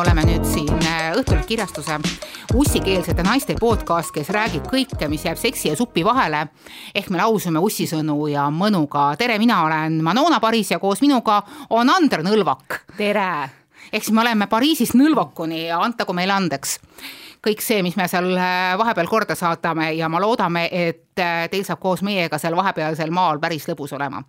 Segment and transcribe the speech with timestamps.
[0.00, 1.98] oleme nüüd siin äh, Õhtuleht kirjastuse
[2.56, 6.46] ussikeelsete naiste podcast, kes räägib kõike, mis jääb seksi ja supi vahele.
[6.94, 9.16] ehk me lausime ussisõnu ja mõnuga.
[9.18, 12.80] tere, mina olen Manona Paris ja koos minuga on Andre Nõlvak.
[12.96, 13.50] tere!
[13.92, 16.78] ehk siis me oleme Pariisist Nõlvakuni ja antagu meile andeks
[17.44, 21.64] kõik see, mis me seal äh, vahepeal korda saadame ja ma loodame, et äh, teil
[21.64, 24.20] saab koos meiega seal vahepealsel maal päris lõbus olema.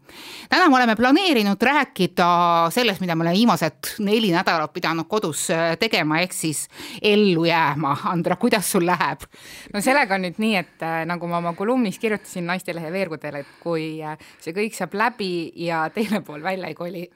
[0.50, 2.30] täna me oleme planeerinud rääkida
[2.72, 6.68] sellest, mida me oleme viimased neli nädalat pidanud kodus äh, tegema, ehk siis
[7.02, 7.98] ellu jääma.
[8.12, 9.28] Andra, kuidas sul läheb?
[9.74, 14.00] no sellega on nüüd nii, et nagu ma oma kolumnis kirjutasin Naistelehe veergudel, et kui
[14.42, 17.08] see kõik saab läbi ja teine pool välja ei koli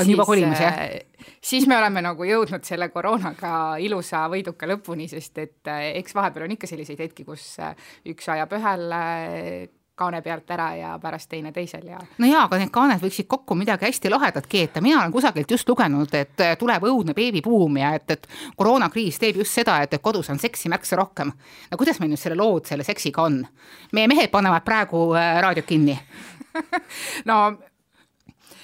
[0.00, 0.78] on juba kolimas, jah?
[0.78, 6.16] Äh, siis me oleme nagu jõudnud selle koroonaga ilusa võiduka lõpuni, sest et äh, eks
[6.16, 7.76] vahepeal on ikka selliseid hetki, kus äh,
[8.12, 8.90] üks ajab ühel
[10.02, 11.98] kaane pealt ära ja pärast teine teisel ja.
[12.18, 15.68] no jaa, aga need kaaned võiksid kokku midagi hästi lahedat keeta, mina olen kusagilt just
[15.68, 18.24] lugenud, et tuleb õudne beebibuum ja et, et
[18.56, 21.34] koroonakriis teeb just seda, et, et kodus on seksi märksa rohkem.
[21.70, 23.42] no kuidas meil nüüd selle lood selle seksiga on?
[23.92, 25.98] meie mehed panevad praegu raadiot kinni
[27.28, 27.42] no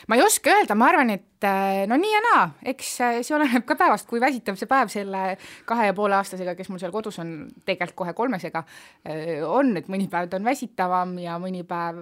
[0.09, 3.37] ma ei oska öelda, ma arvan, et äh, no nii ja naa, eks äh, see
[3.37, 5.25] oleneb ka päevast, kui väsitav see päev selle
[5.69, 7.35] kahe ja poole aastasega, kes mul seal kodus on,
[7.69, 8.65] tegelikult kohe kolmesega,
[9.09, 12.01] äh, on, et mõni päev ta on väsitavam ja mõni päev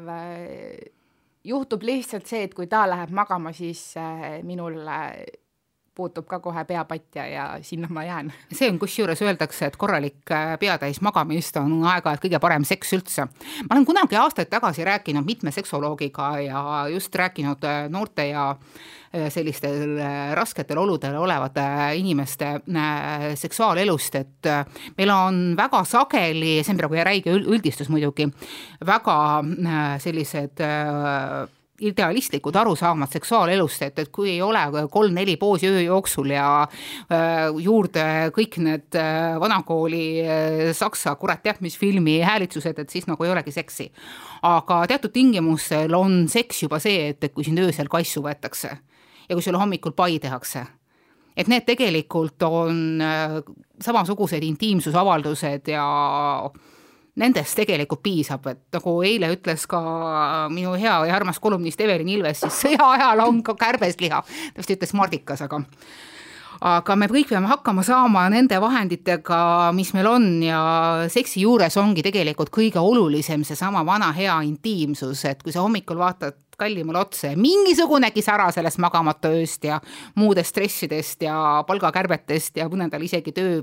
[1.47, 3.93] juhtub lihtsalt see, et kui ta läheb magama, siis
[4.47, 4.81] minul
[5.97, 8.33] puutub ka kohe pea patja ja sinna ma jään.
[8.59, 13.27] see on, kusjuures öeldakse, et korralik äh, peatäis magamist on aeg-ajalt kõige parem seks üldse.
[13.69, 19.29] ma olen kunagi aastaid tagasi rääkinud mitme seksoloogiga ja just rääkinud äh, noorte ja äh,
[19.33, 19.97] sellistel
[20.37, 21.65] rasketel oludel olevate
[21.97, 22.61] inimeste
[23.35, 24.49] seksuaalelust, et
[24.99, 28.29] meil on väga sageli, see on praegu räige üldistus muidugi,
[28.87, 29.17] väga
[30.03, 30.61] sellised
[31.81, 38.07] idealistlikud arusaamad seksuaalelust, et, et kui ei ole kolm-neli poosi öö jooksul ja äh, juurde
[38.37, 43.35] kõik need äh, vanakooli äh, saksa kurat teab mis filmi häälitsused, et siis nagu ei
[43.35, 43.91] olegi seksi.
[44.43, 48.73] aga teatud tingimustel on seks juba see, et, et kui sind öösel kassu võetakse
[49.29, 50.67] ja kui sulle hommikul pai tehakse
[51.37, 53.41] et need tegelikult on äh,
[53.83, 55.87] samasugused intiimsusavaldused ja
[57.17, 59.81] nendest tegelikult piisab, et nagu eile ütles ka
[60.53, 64.77] minu hea ja armas kolumnist Evelin Ilves, siis sõja ajal on ka kärbesliha, ta vist
[64.77, 65.63] ütles mardikas, aga
[66.67, 69.39] aga me kõik peame hakkama saama nende vahenditega,
[69.77, 70.61] mis meil on ja
[71.13, 76.39] seksi juures ongi tegelikult kõige olulisem seesama vana hea intiimsus, et kui sa hommikul vaatad
[76.57, 79.81] kallimale otsa ja mingisugunegi sära sellest magamata ööst ja
[80.17, 83.61] muudest stressidest ja palgakärbetest ja mõnedel isegi töö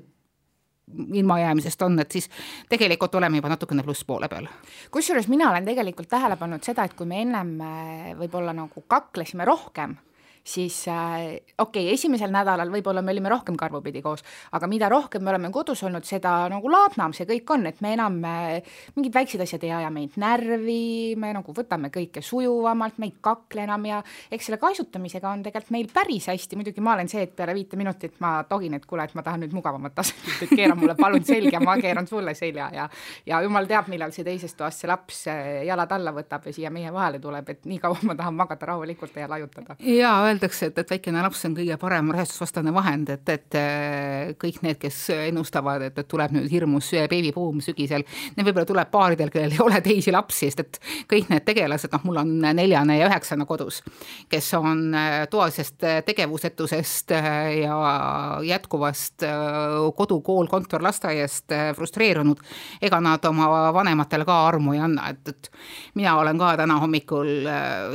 [1.13, 2.29] ilmajäämisest on, et siis
[2.69, 4.47] tegelikult oleme juba natukene plusspoole peal.
[4.91, 9.45] kusjuures mina olen tegelikult tähele pannud seda, et kui me ennem äh, võib-olla nagu kaklesime
[9.45, 9.95] rohkem
[10.43, 15.23] siis äh, okei okay,, esimesel nädalal võib-olla me olime rohkem karvupidi koos, aga mida rohkem
[15.23, 19.15] me oleme kodus olnud, seda nagu laadnam see kõik on, et me enam äh, mingid
[19.15, 23.87] väiksed asjad ei aja meid närvi, me nagu võtame kõike sujuvamalt, me ei kakle enam
[23.87, 27.55] ja eks selle kaisutamisega on tegelikult meil päris hästi, muidugi ma olen see, et peale
[27.55, 30.97] viite minutit ma togin, et kuule, et ma tahan nüüd mugavamat asendit, et keera mulle
[30.99, 32.89] palun selga, ma keeran sulle selja ja
[33.25, 36.71] ja jumal teab, millal see teisest toast see laps äh, jalad alla võtab ja siia
[36.73, 39.79] meie vahele tuleb, et nii kaua ma tahan magada rahulikult ja laiutada.
[39.79, 44.61] jaa, öeldakse, et, et väikene laps on kõige parem rasedusvastane vahend, et, et äh, kõik
[44.65, 48.05] need, kes ennustavad, et, et tuleb nüüd hirmus beebibuum sügisel,
[48.35, 50.79] need võib-olla tuleb paaridel, kellel ei ole teisi lapsi, sest et
[51.11, 53.81] kõik need tegelased, noh, mul on neljane ja üheksane kodus,
[54.31, 57.29] kes on äh, toalisest tegevusetusest äh,
[57.63, 57.77] ja
[58.47, 59.25] jätkuvast
[59.97, 62.41] kodu, kool, kontor, lasteaiast frustreerunud,
[62.83, 65.51] ega nad oma vanematele ka armu ei anna, et, et
[65.99, 67.47] mina olen ka täna hommikul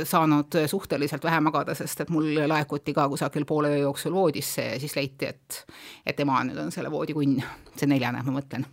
[0.07, 4.79] saanud suhteliselt vähe magada, sest et mul laekuti ka kusagil poole öö jooksul voodisse ja
[4.79, 5.63] siis leiti, et,
[6.05, 7.39] et ema nüüd on selle voodikunn,
[7.75, 8.67] see neljane, ma mõtlen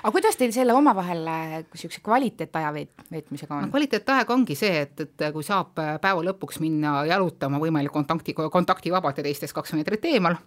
[0.00, 1.26] aga kuidas teil selle omavahel
[1.70, 3.72] niisuguse kvaliteetaja veet-, veetmisega on no,?
[3.74, 9.26] kvaliteetaeg ongi see, et, et kui saab päeva lõpuks minna jalutama võimalik kontakti, kontaktivabalt ja
[9.26, 10.38] teistest kaks meetrit eemal,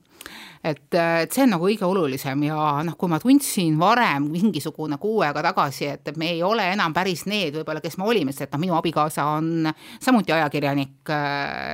[0.64, 5.22] et, et see on nagu kõige olulisem ja noh, kui ma tundsin varem mingisugune kuu
[5.26, 8.56] aega tagasi, et me ei ole enam päris need võib-olla, kes me olime, sest et
[8.56, 9.70] noh, minu abikaasa on
[10.02, 11.14] samuti ajakirjanik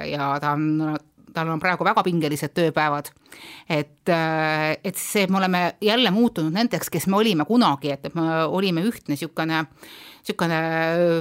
[0.10, 0.98] ja ta on
[1.34, 3.12] tal on praegu väga pingelised tööpäevad.
[3.70, 8.16] et, äh, et see, me oleme jälle muutunud nendeks, kes me olime kunagi, et, et
[8.16, 9.66] me olime ühtne niisugune,
[10.24, 10.62] niisugune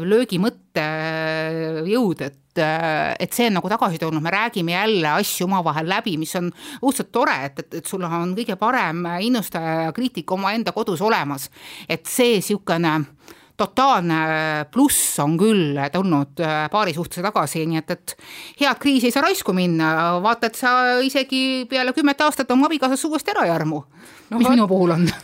[0.09, 0.87] löögimõtte
[1.89, 6.33] jõud, et et see on nagu tagasi tulnud, me räägime jälle asju omavahel läbi, mis
[6.35, 6.49] on
[6.83, 11.51] õudselt tore, et, et, et sul on kõige parem innustaja ja kriitik omaenda kodus olemas.
[11.89, 12.97] et see niisugune
[13.59, 14.19] totaalne
[14.73, 16.41] pluss on küll tulnud
[16.73, 18.15] paari suhtesse tagasi, nii et, et
[18.61, 20.73] head kriisi ei saa raisku minna, vaata, et sa
[21.05, 23.83] isegi peale kümmet aastat oma abikaasast uuesti ära ei armu.
[24.29, 24.53] No,, mis ma...
[24.55, 25.09] minu puhul on?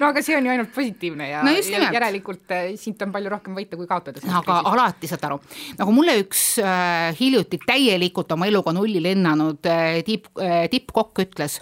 [0.00, 3.54] No aga see on ju ainult positiivne ja, no ja järelikult siit on palju rohkem
[3.56, 4.20] võita kui kaotada.
[4.24, 4.70] aga kriisist.
[4.72, 5.38] alati saad aru,
[5.78, 11.60] nagu mulle üks äh, hiljuti täielikult oma eluga nulli lennanud äh, tipp äh,, tippkokk ütles,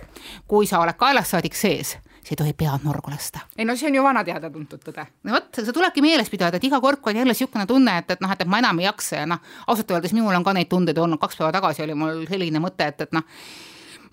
[0.49, 3.41] kui sa oled kaelast saadik sees sa ei tohi pead norgu lasta.
[3.59, 5.05] ei no see on ju vana teada-tuntud tõde.
[5.25, 8.15] no vot, seda tulebki meeles pidada, et iga kord, kui on jälle niisugune tunne, et,
[8.15, 10.55] et noh, et, et ma enam ei jaksa ja noh, ausalt öeldes minul on ka
[10.57, 13.27] neid tundeid olnud, kaks päeva tagasi oli mul selline mõte, et, et noh,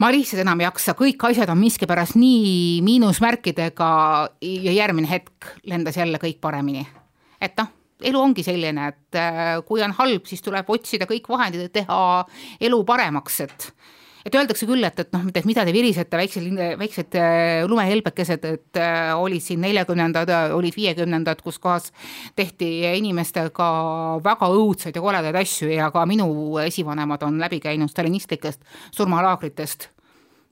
[0.01, 3.89] ma lihtsalt enam ei jaksa, kõik asjad on miskipärast nii miinusmärkidega
[4.41, 6.87] ja järgmine hetk lendas jälle kõik paremini.
[7.41, 7.69] et noh,
[8.01, 12.25] elu ongi selline, et äh, kui on halb, siis tuleb otsida kõik vahendid, et teha
[12.61, 13.71] elu paremaks, et
[14.25, 16.47] et öeldakse küll, et, et noh, et mida te virisete, väiksed,
[16.79, 21.91] väiksed äh, lumehelbekesed, et äh, olid siin neljakümnendad, olid viiekümnendad, kus kohas
[22.39, 23.69] tehti inimestega
[24.25, 26.29] väga õudsaid ja koledaid asju ja ka minu
[26.63, 28.61] esivanemad on läbi käinud stalinistlikest
[28.95, 29.89] surmalaagritest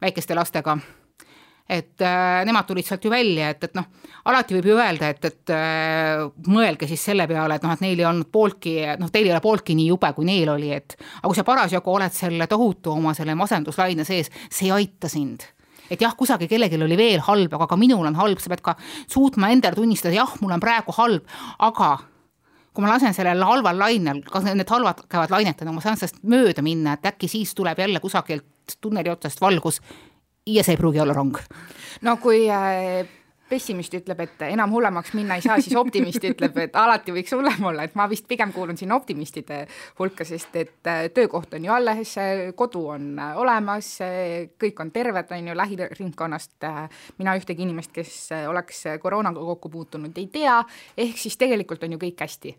[0.01, 0.77] väikeste lastega
[1.69, 3.87] et äh, nemad tulid sealt ju välja, et, et noh,
[4.31, 7.99] alati võib ju öelda, et, et äh, mõelge siis selle peale, et noh, et neil
[7.99, 11.27] ei olnud pooltki, noh, teil ei ole pooltki nii jube, kui neil oli, et aga
[11.27, 15.43] kui sa parasjagu oled selle tohutu oma selle masenduslaine sees, see ei aita sind.
[15.91, 18.75] Et jah, kusagil kellelgi oli veel halb, aga ka minul on halb, sa pead ka
[19.07, 21.27] suutma endale tunnistada, jah, mul on praegu halb,
[21.63, 21.97] aga
[22.77, 26.61] kui ma lasen sellel halval lainel, kas need halvad käivad lainetena, ma saan sellest mööda
[26.61, 29.79] minna, et äkki siis tuleb jälle kusagilt tunneli otsast valgus
[30.47, 31.37] ja see ei pruugi olla rong.
[32.01, 33.07] no kui äh,
[33.49, 37.69] pessimist ütleb, et enam hullemaks minna ei saa, siis optimist ütleb, et alati võiks hullem
[37.69, 39.61] olla, et ma vist pigem kuulun siin optimistide
[39.99, 42.15] hulka, sest et äh, töökoht on ju alles,
[42.59, 43.93] kodu on äh, olemas,
[44.59, 46.69] kõik on terved, on ju, lähiringkonnast
[47.17, 48.15] mina ühtegi inimest, kes
[48.49, 50.61] oleks koroonaga kokku puutunud, ei tea,
[50.97, 52.55] ehk siis tegelikult on ju kõik hästi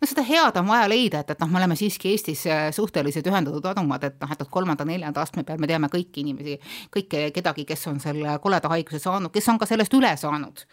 [0.00, 3.28] no seda head on vaja leida, et, et noh, me oleme siiski Eestis äh, suhteliselt
[3.30, 6.58] ühendatud adumad, et noh, et, et kolmanda-neljanda astme peal me teame kõiki inimesi,
[6.94, 10.66] kõike, kedagi, kes on selle koleda haiguse saanud, kes on ka sellest üle saanud.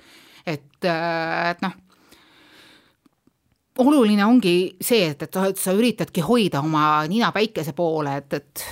[0.45, 1.77] et, äh, et noh,
[3.79, 8.65] oluline ongi see, et, et, sa üritadki hoida oma nina päikese poole, et, et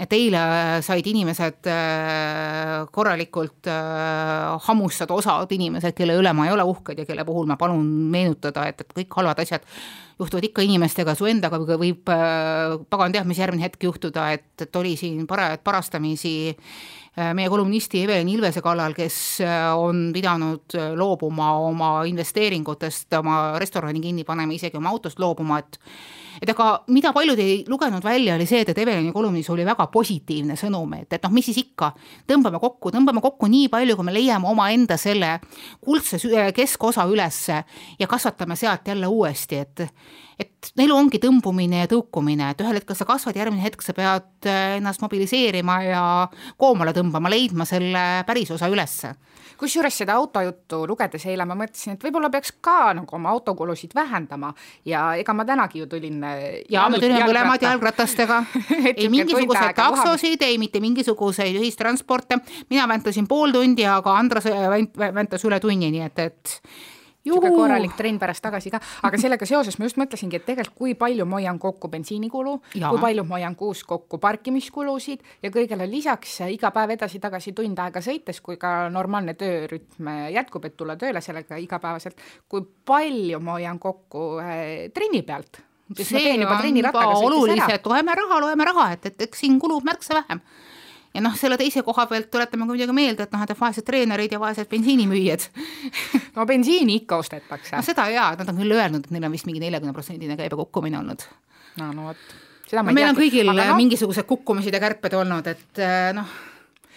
[0.00, 0.40] et eile
[0.84, 7.08] said inimesed äh, korralikult äh, hammustada osad inimesed, kelle üle ma ei ole uhked ja
[7.08, 9.66] kelle puhul ma palun meenutada, et, et kõik halvad asjad
[10.20, 14.80] juhtuvad ikka inimestega, su endaga võib äh, pagan teab, mis järgmine hetk juhtuda, et, et
[14.80, 16.34] oli siin parajat parastamisi
[17.12, 19.42] meie kolumnisti Evelin Ilvese kallal, kes
[19.76, 25.76] on pidanud loobuma oma investeeringutest, oma restorani kinni panema, isegi oma autost loobuma, et
[26.42, 29.86] et aga mida paljud ei lugenud välja, oli see, et, et Evelini kolumnis oli väga
[29.92, 31.92] positiivne sõnum, et, et noh, mis siis ikka,
[32.28, 35.36] tõmbame kokku, tõmbame kokku nii palju, kui me leiame omaenda selle
[35.80, 36.18] kuldse
[36.56, 37.62] keskosa ülesse
[37.98, 39.86] ja kasvatame sealt jälle uuesti, et
[40.42, 44.48] et elu ongi tõmbumine ja tõukumine, et ühel hetkel sa kasvad, järgmine hetk sa pead
[44.78, 46.04] ennast mobiliseerima ja
[46.60, 49.14] koomale tõmbama, leidma selle päris osa ülesse.
[49.62, 54.50] Kusjuures seda autojuttu lugedes eile ma mõtlesin, et võib-olla peaks ka nagu oma autokulusid vähendama
[54.88, 56.40] ja ega ma tänagi ju tulin äh,
[56.72, 58.40] ja me tulime mõlemad jalgratastega.
[58.96, 62.40] Ei mingisuguseid taksosid, ei mitte mingisuguseid ühistransporte,
[62.72, 64.48] mina väntasin pool tundi, aga Andres
[64.98, 66.56] väntas üle tunni, nii et, et
[67.24, 70.94] niisugune korralik trenn pärast tagasi ka, aga sellega seoses ma just mõtlesingi, et tegelikult kui
[70.98, 76.40] palju ma hoian kokku bensiinikulu, kui palju ma hoian kuus kokku parkimiskulusid ja kõigele lisaks
[76.50, 81.60] iga päev edasi-tagasi tund aega sõites, kui ka normaalne töörütm jätkub, et tulla tööle sellega
[81.62, 84.64] igapäevaselt, kui palju ma hoian kokku äh,
[84.94, 85.62] trenni pealt?
[85.92, 90.40] See on juba oluliselt, loeme raha, loeme raha, et, et eks siin kulub märksa vähem
[91.14, 94.32] ja noh, selle teise koha pealt tuletame ka muidugi meelde, et noh, et vaesed treenerid
[94.32, 95.44] ja vaesed bensiinimüüjad
[96.36, 97.74] no bensiini ikka ostetakse.
[97.76, 100.58] no seda jaa, nad on küll öelnud, et neil on vist mingi neljakümne protsendine käibe
[100.60, 101.26] kukkumine olnud.
[101.80, 102.32] no, no vot.
[102.72, 106.28] No, meil on kõigil no, mingisugused kukkumised ja kärped olnud, et äh, noh,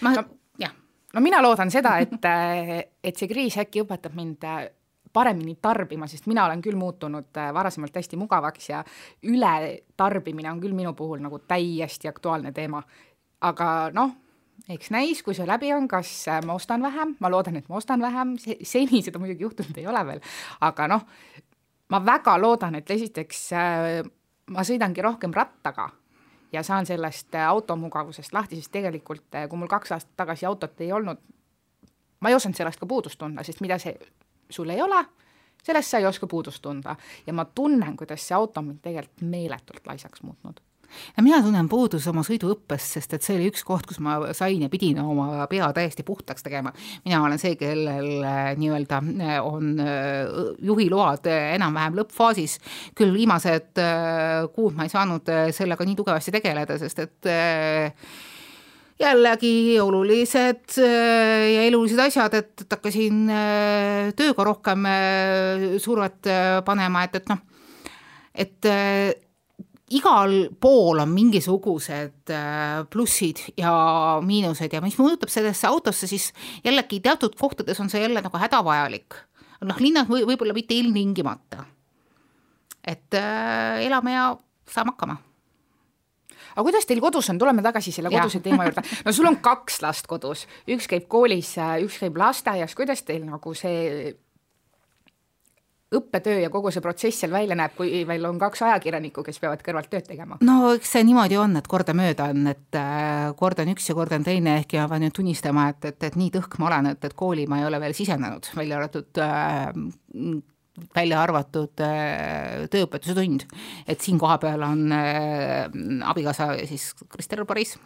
[0.05, 0.23] ma no,
[0.61, 0.71] jah.
[1.11, 4.69] no mina loodan seda, et, äh, et see kriis äkki õpetab mind äh,
[5.15, 8.81] paremini tarbima, sest mina olen küll muutunud varasemalt hästi mugavaks ja
[9.23, 12.81] ületarbimine on küll minu puhul nagu täiesti aktuaalne teema
[13.45, 14.13] aga noh,
[14.71, 17.79] eks näis, kui see läbi on, kas äh, ma ostan vähem, ma loodan, et ma
[17.79, 20.23] ostan vähem, seni seda muidugi juhtunud ei ole veel,
[20.65, 21.05] aga noh,
[21.93, 24.01] ma väga loodan, et esiteks äh,
[24.53, 25.89] ma sõidangi rohkem rattaga
[26.53, 30.91] ja saan sellest äh, automugavusest lahti, sest tegelikult kui mul kaks aastat tagasi autot ei
[30.95, 31.21] olnud,
[32.21, 33.93] ma ei osanud sellest ka puudust tunda, sest mida see
[34.49, 35.03] sul ei ole,
[35.65, 36.95] sellest sa ei oska puudust tunda.
[37.25, 40.61] Ja ma tunnen, kuidas see auto on mind tegelikult meeletult laisaks muutnud
[41.17, 44.65] no mina tunnen puudust oma sõiduõppest, sest et see oli üks koht, kus ma sain
[44.65, 46.73] ja pidin oma pea täiesti puhtaks tegema.
[47.05, 49.73] mina olen see, kellel äh, nii-öelda äh, on
[50.61, 52.59] juhiload enam-vähem lõppfaasis,
[52.95, 53.81] küll viimased
[54.55, 57.29] kuud ma ei saanud sellega nii tugevasti tegeleda, sest et
[58.99, 63.25] jällegi olulised ja elulised asjad, et, et hakkasin
[64.15, 64.87] tööga rohkem
[65.83, 66.31] survet
[66.67, 67.43] panema, et, et noh,
[68.45, 68.71] et
[69.93, 72.31] igal pool on mingisugused
[72.89, 73.73] plussid ja
[74.25, 76.31] miinused ja mis puudutab sellesse autosse, siis
[76.65, 79.19] jällegi teatud kohtades on see jälle nagu hädavajalik.
[79.65, 81.65] noh, linnas või võib-olla mitte ilmtingimata.
[82.87, 84.33] et äh, elame ja
[84.69, 85.17] saame hakkama.
[86.55, 89.81] Aga kuidas teil kodus on, tuleme tagasi selle koduse teema juurde, no sul on kaks
[89.83, 94.13] last kodus, üks käib koolis, üks käib lasteaias, kuidas teil nagu see
[95.97, 99.63] õppetöö ja kogu see protsess seal välja näeb, kui veel on kaks ajakirjanikku, kes peavad
[99.65, 100.39] kõrvalt tööd tegema?
[100.45, 104.15] no eks see niimoodi on, et kordamööda on, et äh, kord on üks ja kord
[104.15, 107.07] on teine, ehkki ma pean nüüd tunnistama, et, et, et nii tõhk ma olen, et,
[107.07, 109.71] et kooli ma ei ole veel sisenenud, välja arvatud äh,
[110.95, 113.45] välja arvatud äh, tööõpetuse tund.
[113.87, 115.69] et siin kohapeal on äh,
[116.09, 117.77] abikaasa siis Krister Paris,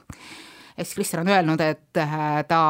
[0.77, 2.01] siis Krister on öelnud, et
[2.47, 2.63] ta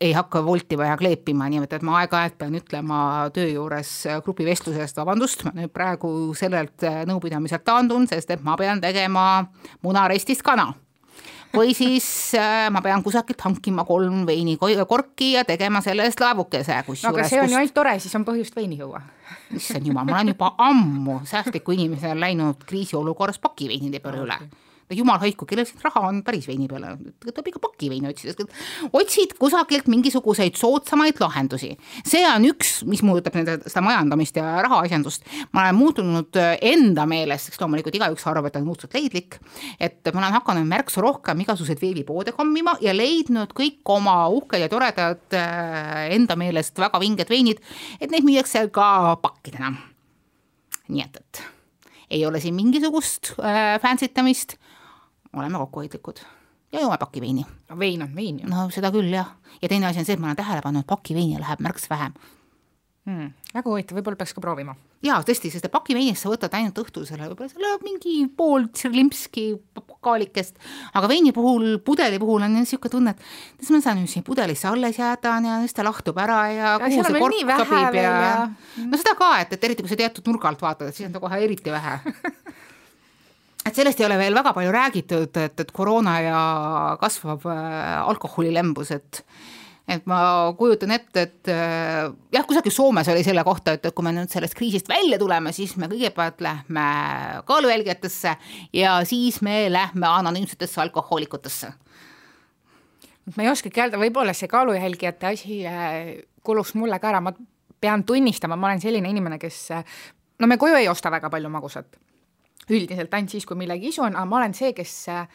[0.00, 3.00] ei hakka voltima ja kleepima, nii et, et ma aeg-ajalt pean ütlema
[3.36, 3.90] töö juures
[4.24, 9.26] grupivestlusest vabandust, ma nüüd praegu sellelt nõupidamiselt taandun, sest et ma pean tegema
[9.84, 10.70] munarestist kana
[11.54, 12.06] või siis
[12.38, 16.78] äh, ma pean kusagilt hankima kolm veinikorki ja tegema selle eest laevukese.
[17.02, 19.02] no aga see on ju ainult tore, siis on põhjust veini juua.
[19.54, 24.38] issand jumal, ma olen juba ammu säästliku inimesena läinud kriisiolukorras pakiveinide peale üle
[24.96, 28.46] jumal hoidku, kellel siin raha on päris veini peale, tuleb ikka pakiveini otsida,
[28.96, 31.72] otsid kusagilt mingisuguseid soodsamaid lahendusi.
[32.06, 37.06] see on üks, mis puudutab nende, seda majandamist ja rahaasjandust, ma olen muutunud äh, enda
[37.10, 39.38] meelest, sest loomulikult igaüks arvab, et on muutunud leidlik,
[39.80, 44.70] et ma olen hakanud märksa rohkem igasuguseid veebipoode kammima ja leidnud kõik oma uhked ja
[44.72, 47.62] toredad äh, enda meelest väga vinged veinid,
[48.00, 49.74] et neid müüakse ka pakkidena.
[50.90, 51.46] nii et, et
[52.10, 54.56] ei ole siin mingisugust äh, fantsitamist
[55.36, 56.22] oleme kokkuhoidlikud
[56.72, 57.46] ja joome pakiveini.
[57.68, 58.50] no vein on vein ju.
[58.50, 59.32] no seda küll jah,
[59.62, 62.14] ja teine asi on see, et ma olen tähele pannud, pakiveini läheb märksa vähem
[63.08, 63.32] hmm,.
[63.54, 64.74] väga huvitav, võib-olla peaks ka proovima.
[65.04, 69.46] jaa, tõesti, sest pakiveinist sa võtad ainult õhtusele võib-olla selle mingi pool tsirlimpski
[70.04, 70.56] kaalikest,
[70.96, 75.00] aga veini puhul, pudeli puhul on niisugune tunne, et kas ma saan siia pudelisse alles
[75.00, 79.00] jääda ja siis ta lahtub ära ja, ja kuhu see kork sobib ja, ja no
[79.00, 81.22] seda ka, et, et eriti kui sa teatud nurga alt vaatad, et siis on ta
[81.22, 81.98] kohe eriti vähe
[83.66, 86.42] et sellest ei ole veel väga palju räägitud, et, et koroona ja
[87.00, 89.24] kasvav äh, alkoholilembus, et
[89.90, 90.20] et ma
[90.54, 94.54] kujutan ette, et äh, jah, kusagil Soomes oli selle kohta, et, kui me nüüd sellest
[94.54, 96.84] kriisist välja tuleme, siis me kõigepealt lähme
[97.48, 98.36] kaalujälgijatesse
[98.78, 101.72] ja siis me lähme anonüümsetesse alkohoolikutesse.
[103.34, 107.34] ma ei oskagi öelda, võib-olla see kaalujälgijate asi äh, kulus mulle ka ära, ma
[107.80, 109.58] pean tunnistama, ma olen selline inimene, kes
[110.38, 111.98] no me koju ei osta väga palju magusat
[112.70, 115.26] üldiselt ainult siis, kui millegi isu on, aga ma olen see, kes äh,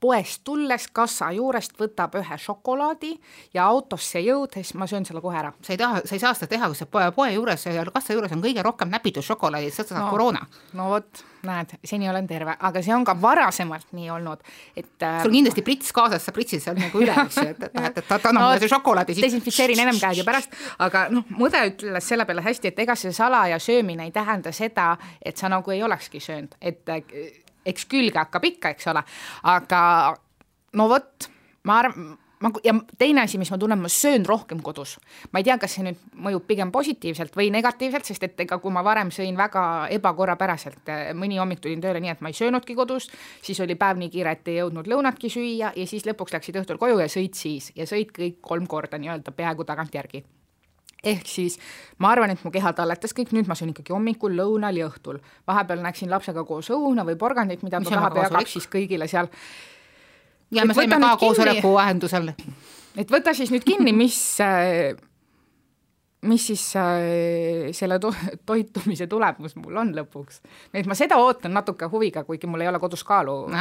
[0.00, 3.14] poest tulles kassa juurest võtab ühe šokolaadi
[3.56, 5.54] ja autosse jõudes ma söön selle kohe ära.
[5.64, 8.32] sa ei taha, sa ei saa seda teha, kui sa poe, poe juures, kassa juures
[8.36, 10.42] on kõige rohkem näpitud šokolaadi, sa saad no, koroona.
[10.76, 14.42] no vot, näed, seni olen terve, aga see on ka varasemalt nii olnud,
[14.76, 17.80] et äh, sul kindlasti prits kaasas, sa pritsid seal nagu üle, eks ju, et, et
[17.88, 19.24] et, et anna mulle see šokolaadi siit.
[19.30, 20.52] desinfitseerin ennem käed ja pärast,
[20.84, 24.90] aga noh, mude ütles selle peale hästi, et ega see salaja söömine ei tähenda seda,
[25.24, 29.04] et sa nagu ei olekski söönud, et äh, eks külge hakkab ikka, eks ole,
[29.54, 29.80] aga
[30.74, 31.30] no vot,
[31.64, 34.98] ma arvan ma ja teine asi, mis ma tunnen, ma söön rohkem kodus.
[35.32, 38.74] ma ei tea, kas see nüüd mõjub pigem positiivselt või negatiivselt, sest et ega kui
[38.74, 39.64] ma varem sõin väga
[39.96, 43.08] ebakorrapäraselt, eh, mõni hommik tulin tööle nii, et ma ei söönudki kodus,
[43.42, 46.78] siis oli päev nii kiire, et ei jõudnud lõunatki süüa ja siis lõpuks läksid õhtul
[46.78, 47.72] koju ja sõid siis.
[47.76, 50.24] Ja sõid kõik kolm korda nii-öelda peaaegu tagantjärgi
[51.04, 51.58] ehk siis
[51.98, 55.20] ma arvan, et mu keha talletas kõik, nüüd ma söön ikkagi hommikul, lõunal ja õhtul.
[55.46, 59.30] vahepeal näeksin lapsega koos õuna või porgandit, mida ta tahab ja jagab siis kõigile seal
[60.54, 62.32] ja me saime ka koosoleku vahendusel.
[62.96, 64.94] et võta siis nüüd kinni, mis äh,
[66.24, 68.12] mis siis äh, selle to
[68.48, 70.40] toitumise tulemus mul on lõpuks.
[70.74, 73.56] et ma seda ootan natuke huviga, kuigi mul ei ole kodus kaalu no,.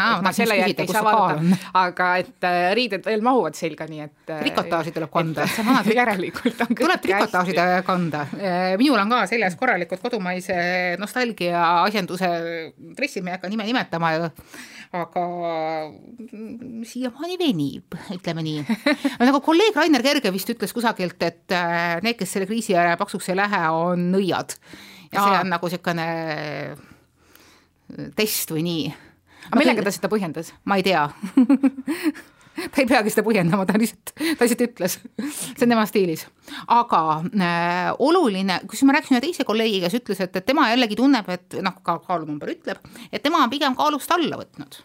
[1.83, 4.43] aga et äh, riided veel mahuvad selga, nii et äh,.
[4.45, 5.47] trikotaaži tuleb kanda.
[5.99, 8.25] järelikult on tuleb trikotaaži kanda.
[8.79, 10.55] Minul on ka seljas korralikud kodumaise
[11.01, 12.29] nostalgia asjanduse
[12.97, 14.13] dressid, ma ei hakka nime nimetama
[14.93, 15.23] aga
[16.85, 18.75] siiamaani venib, ütleme nii.
[19.23, 21.55] nagu kolleeg Rainer Kerge vist ütles kusagilt, et
[22.05, 24.57] need, kes selle kriisi ajal paksuks ei lähe, on nõiad.
[25.11, 26.07] ja see on nagu niisugune
[28.17, 28.85] test või nii
[29.49, 30.53] aga millega ta seda põhjendas?
[30.69, 31.03] ma ei tea
[32.71, 34.99] ta ei peagi seda põhjendama, ta lihtsalt, ta lihtsalt ütles,
[35.33, 36.27] see on tema stiilis.
[36.71, 40.97] aga äh, oluline, kusjuures ma rääkisin ühe teise kolleegiga, kes ütles, et, et tema jällegi
[40.99, 44.83] tunneb, et noh, ka kaalunumber ütleb, et tema on pigem kaalust alla võtnud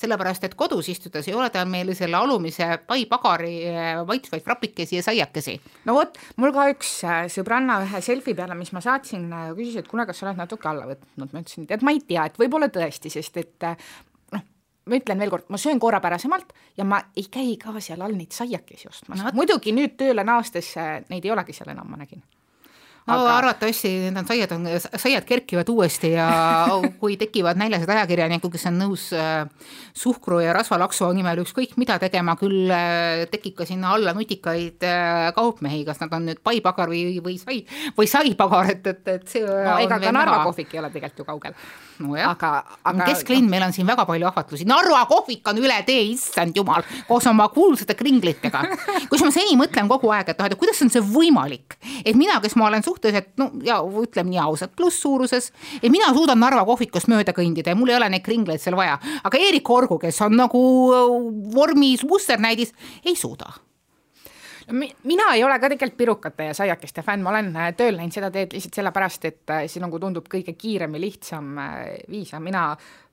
[0.00, 4.98] sellepärast, et kodus istudes ei ole tal meile selle alumise pai pagari äh, maitsvaid frapikesi
[4.98, 5.56] ja saiakesi.
[5.88, 9.80] no vot, mul ka üks äh, sõbranna ühe selfie peale, mis ma saatsin, äh, küsis,
[9.80, 12.40] et kuule, kas sa oled natuke alla võtnud, ma ütlesin, et ma ei tea, et
[12.40, 13.70] võib-olla tõesti, sest et
[14.30, 18.34] ma ütlen veel kord, ma söön korrapärasemalt ja ma ei käi ka seal all neid
[18.34, 19.20] saiakesi ostmas.
[19.20, 20.72] No,, muidugi nüüd tööle naastes
[21.12, 22.24] neid ei olegi seal enam, ma nägin
[23.06, 26.26] aga no, arvatavasti need saiad on, saiad kerkivad uuesti ja
[27.00, 29.46] kui tekivad näljased ajakirjanikud, kes on nõus äh,
[29.96, 35.30] suhkru ja rasvalaksu nimel ükskõik mida tegema, küll äh, tekib ka sinna alla nutikaid äh,
[35.36, 37.62] kaupmehi, kas nad on nüüd paipagar või, või sai,
[37.96, 41.28] või saipagar, et, et, et see no ega ka Narva kohvik ei ole tegelikult ju
[41.28, 41.56] kaugel.
[42.00, 42.50] Nojah, aga,
[42.88, 46.84] aga kesklinn, meil on siin väga palju ahvatlusi, Narva kohvik on üle tee, issand jumal,
[47.08, 48.62] koos oma kuulsate kringlitega.
[49.10, 52.38] kus ma seni mõtlen kogu aeg, et noh, et kuidas on see võimalik, et mina,
[52.42, 57.10] kes ma olen suhteliselt no ja ütleme nii ausalt, plusssuuruses, et mina suudan Narva kohvikust
[57.12, 60.38] mööda kõndida ja mul ei ole neid kringleid seal vaja, aga Eerik Orgu, kes on
[60.40, 60.62] nagu
[61.54, 63.54] vormis musternäidis, ei suuda
[64.72, 68.30] mina ei ole ka tegelikult pirukate ja saiakeste fänn, ma olen äh, tööl läinud seda
[68.34, 71.78] teed lihtsalt sellepärast, et äh, see nagu tundub kõige kiirem ja lihtsam äh,
[72.10, 72.64] viis ja mina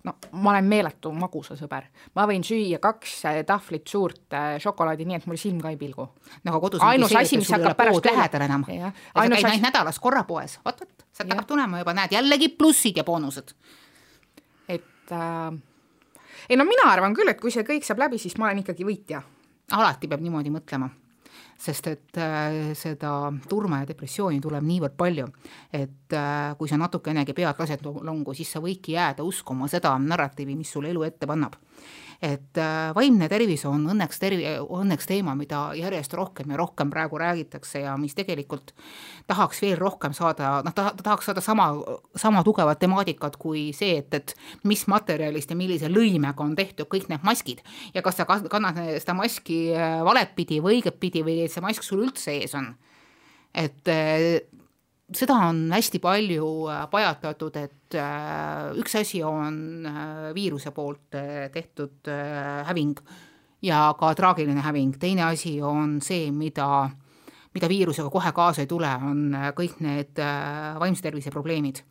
[0.08, 3.16] no ma olen meeletu magusasõber, ma võin süüa kaks
[3.48, 6.06] tahvlit suurt šokolaadi nii, et mul silm ka ei pilgu.
[6.44, 10.00] no aga kodus ainus asi, mis hakkab pärast lähedal enam ja sa käid ainult nädalas
[10.04, 13.56] korra poes, vot, vot, sealt hakkab tulema juba, näed, jällegi plussid ja boonused.
[14.68, 15.50] et äh,
[16.50, 18.88] ei no mina arvan küll, et kui see kõik saab läbi, siis ma olen ikkagi
[18.88, 19.26] võitja.
[19.76, 20.90] alati peab niimoodi mõtlema
[21.58, 25.28] sest et äh, seda turma ja depressiooni tuleb niivõrd palju,
[25.74, 30.56] et äh, kui sa natukenegi pead lased longu, siis sa võidki jääda uskuma seda narratiivi,
[30.56, 31.58] mis sulle elu ette pannab
[32.22, 37.20] et äh, vaimne tervis on õnneks tervi-, õnneks teema, mida järjest rohkem ja rohkem praegu
[37.22, 38.74] räägitakse ja mis tegelikult
[39.30, 41.70] tahaks veel rohkem saada, noh, ta, ta tahaks saada sama,
[42.18, 44.34] sama tugevat temaatikat kui see, et, et
[44.68, 47.62] mis materjalist ja millise lõimega on tehtud kõik need maskid
[47.94, 51.86] ja kas sa kannad seda maski äh, valet pidi või õiget pidi või see mask
[51.86, 52.74] sul üldse ees on.
[53.54, 54.42] et äh,
[55.16, 61.16] seda on hästi palju äh, pajatatud, et äh, üks asi on äh, viiruse poolt
[61.54, 62.10] tehtud
[62.68, 62.98] häving
[63.64, 66.90] ja ka traagiline häving, teine asi on see, mida,
[67.56, 70.20] mida viirusega kohe kaasa ei tule, on kõik need
[70.78, 71.82] vaimse tervise probleemid.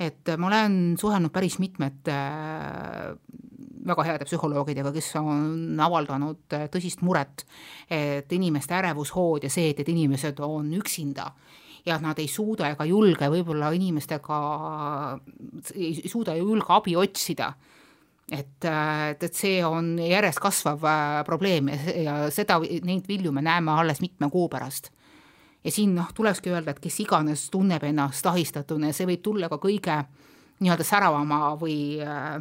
[0.00, 2.14] et ma olen suhelnud päris mitmete
[3.82, 7.44] väga heade psühholoogidega, kes on avaldanud tõsist muret,
[7.90, 11.28] et inimeste ärevushood ja see, et, et inimesed on üksinda
[11.86, 14.38] ja nad ei suuda ega julge võib-olla inimestega,
[15.74, 17.52] ei suuda ja julge abi otsida
[18.32, 23.44] et, et, et see on järjest kasvav äh, probleem ja, ja seda, neid vilju me
[23.44, 24.90] näeme alles mitme kuu pärast.
[25.64, 29.50] ja siin noh, tulekski öelda, et kes iganes tunneb ennast ahistatuna ja see võib tulla
[29.52, 30.00] ka kõige
[30.62, 32.40] nii-öelda säravama või äh,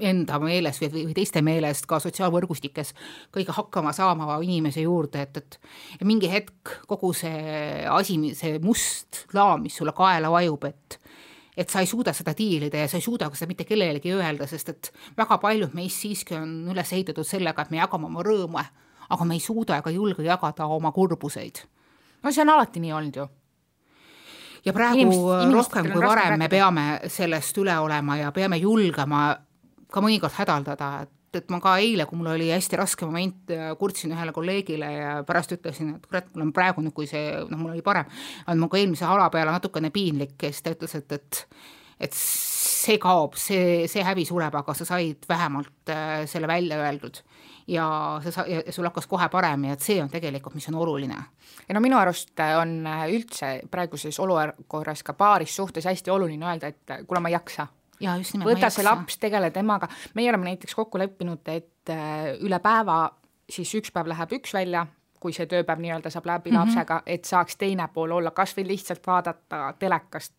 [0.00, 2.94] enda meelest või, või teiste meelest ka sotsiaalvõrgustikes
[3.34, 5.58] kõige hakkama saama inimese juurde, et, et
[6.00, 11.00] ja mingi hetk kogu see asi, see must laam, mis sulle kaela vajub, et
[11.60, 14.46] et sa ei suuda seda diilida ja sa ei suuda ka seda mitte kellelegi öelda,
[14.48, 18.62] sest et väga paljud meist siiski on üles ehitatud sellega, et me jagame oma rõõme,
[19.10, 21.60] aga me ei suuda ega julge jagada oma kurbuseid.
[22.22, 23.28] no see on alati nii olnud ju
[24.64, 29.22] ja praegu inimest, rohkem kui varem me peame sellest üle olema ja peame julgema
[29.92, 34.14] ka mõnikord hädaldada, et, et ma ka eile, kui mul oli hästi raske moment, kurtsin
[34.14, 37.74] ühele kolleegile ja pärast ütlesin, et kurat, mul on praegu nüüd, kui see, noh, mul
[37.74, 38.08] oli parem,
[38.50, 41.44] on mul ka eelmise ala peale natukene piinlik, siis ta ütles, et, et
[42.00, 47.20] et see kaob, see, see häbi sureb, aga sa said vähemalt äh, selle välja öeldud
[47.70, 47.86] ja
[48.24, 51.18] sa sa-, ja sul hakkas kohe parem ja et see on tegelikult, mis on oluline.
[51.68, 52.78] ja no minu arust on
[53.10, 57.68] üldse praeguses olukorras ka paaris suhtes hästi oluline öelda, et kuule, ma ei jaksa ja.
[58.44, 63.02] Võta see laps, tegele temaga, meie oleme näiteks kokku leppinud, et äh, üle päeva
[63.50, 64.86] siis üks päev läheb üks välja,
[65.20, 66.60] kui see tööpäev nii-öelda saab läbi mm -hmm.
[66.60, 70.34] lapsega, et saaks teine pool olla, kas või lihtsalt vaadata telekast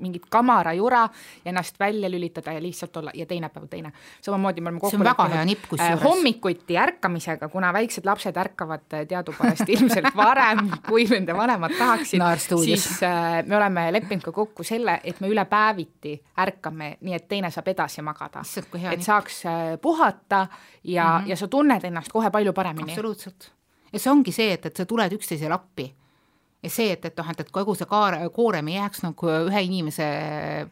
[0.00, 1.02] mingit kamarajura
[1.44, 3.92] ja ennast välja lülitada ja lihtsalt olla ja teine päev teine.
[4.20, 10.16] samamoodi me oleme kokku leppinud äh, hommikuti ärkamisega, kuna väiksed lapsed ärkavad äh, teadupärast ilmselt
[10.16, 12.30] varem, kui nende vanemad tahaksid no,,
[12.64, 17.28] siis äh, me oleme leppinud ka kokku selle, et me üle päeviti ärkame, nii et
[17.28, 18.42] teine saab edasi magada.
[18.92, 20.46] et saaks äh, puhata
[20.84, 21.28] ja mm, -hmm.
[21.28, 22.92] ja sa tunned ennast kohe palju paremini.
[22.92, 23.52] absoluutselt.
[23.92, 25.94] ja see ongi see, et, et sa tuled üksteisele appi
[26.66, 29.62] ja see, et, et noh, et, et kogu see kaar, koorem ei jääks nagu ühe
[29.68, 30.06] inimese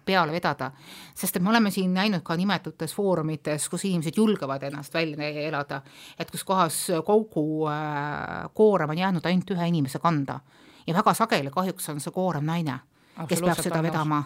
[0.06, 0.70] peale vedada.
[1.14, 5.82] sest et me oleme siin näinud ka nimetutes foorumites, kus inimesed julgevad ennast välja elada,
[6.18, 10.40] et kus kohas kogu äh, koorem on jäänud ainult ühe inimese kanda.
[10.86, 12.80] ja väga sageli kahjuks on see koorem naine,
[13.28, 14.24] kes peab seda vedama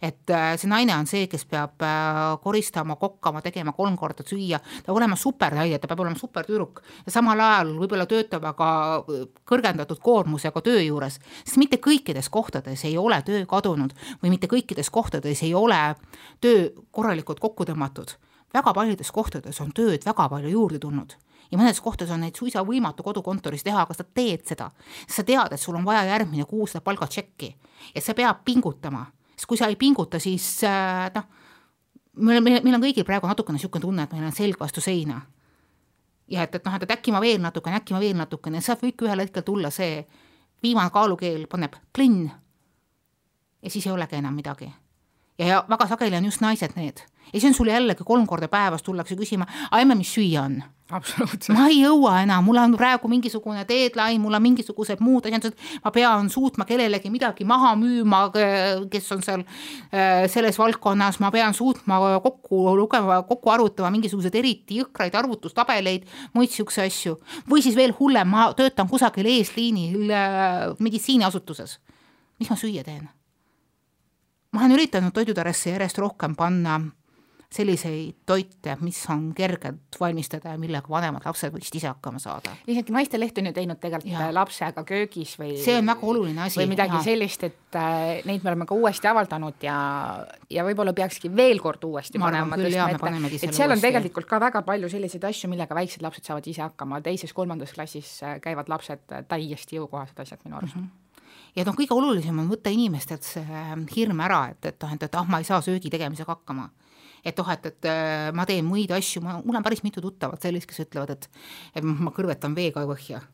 [0.00, 4.60] et äh, see naine on see, kes peab äh, koristama, kokkama, tegema kolm korda süüa,
[4.60, 6.82] ta peab olema supernaine, ta peab olema supertüdruk.
[7.06, 12.86] Ja samal ajal võib-olla töötama ka äh, kõrgendatud koormusega töö juures, sest mitte kõikides kohtades
[12.86, 15.82] ei ole töö kadunud või mitte kõikides kohtades ei ole
[16.40, 18.14] töö korralikult kokku tõmmatud.
[18.54, 21.18] väga paljudes kohtades on tööd väga palju juurde tulnud.
[21.50, 24.70] Ja mõnedes kohtades on neid suisa võimatu kodukontoris teha, aga sa teed seda.
[25.08, 27.56] sa tead, et sul on vaja järgmine kuu seda palgatšekki.
[27.94, 29.06] Ja sa pead pingutama
[29.38, 31.26] sest kui sa ei pinguta, siis äh, noh,
[32.18, 35.20] meil, meil, meil on kõigil praegu natukene niisugune tunne, et meil on selg vastu seina.
[36.28, 39.06] ja et, et noh, et äkki ma veel natukene, äkki ma veel natukene, sealt võib
[39.06, 40.02] ühel hetkel tulla see
[40.62, 42.26] viimane kaalukeel paneb klinn
[43.62, 44.72] ja siis ei olegi enam midagi.
[45.38, 48.82] ja väga sageli on just naised need ja siis on sul jällegi kolm korda päevas
[48.82, 49.46] tullakse küsima,
[49.80, 50.60] emme, mis süüa on
[50.94, 51.52] absoluutselt.
[51.56, 55.92] ma ei jõua enam, mul on praegu mingisugune deadline, mul on mingisugused muud asjad, ma
[55.94, 58.22] pean suutma kellelegi midagi maha müüma,
[58.92, 64.80] kes on seal äh, selles valdkonnas, ma pean suutma kokku lugema, kokku arvutama mingisuguseid eriti
[64.80, 67.18] jõhkraid arvutustabeleid, muid siukseid asju.
[67.50, 71.78] või siis veel hullem, ma töötan kusagil eesliinil äh, meditsiiniasutuses.
[72.40, 73.08] mis ma süüa teen?
[74.52, 76.78] ma olen üritanud toidutaresse järjest rohkem panna
[77.48, 82.52] selliseid toite, mis on kergelt valmistada ja millega vanemad lapsed võiksid ise hakkama saada.
[82.68, 84.28] isegi Naisteleht on ju teinud tegelikult ja.
[84.36, 86.60] lapsega köögis või see on väga oluline asi.
[86.60, 87.00] või midagi ja.
[87.06, 89.78] sellist, et äh, neid me oleme ka uuesti avaldanud ja,
[90.52, 93.86] ja võib-olla peakski veel kord uuesti ma panema, tõstma ette, et seal on uuesti.
[93.86, 98.36] tegelikult ka väga palju selliseid asju, millega väiksed lapsed saavad ise hakkama, teises-kolmandas klassis äh,
[98.44, 100.84] käivad lapsed äh, täiesti jõukohased asjad minu arust mm.
[100.84, 101.06] -hmm
[101.56, 103.62] ja noh, kõige olulisem on võtta inimestelt see
[103.96, 106.68] hirm ära, et, et noh, et, et ah, ma ei saa söögi tegemisega hakkama
[107.24, 110.42] et oh, et, et äh, ma teen muid asju, ma, mul on päris mitu tuttavat
[110.42, 111.28] sellist, kes ütlevad, et,
[111.74, 113.24] et ma kõrvetan veega põhja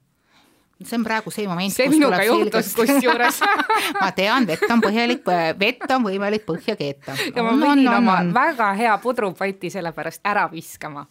[0.83, 1.73] see on praegu see moment.
[1.73, 3.41] see minuga juhtus kusjuures
[4.03, 5.25] ma tean, vett on põhjalik,
[5.59, 7.15] vett on võimalik põhja keeta.
[7.15, 11.07] ja ma pidin oma väga hea pudrupoti sellepärast ära viskama.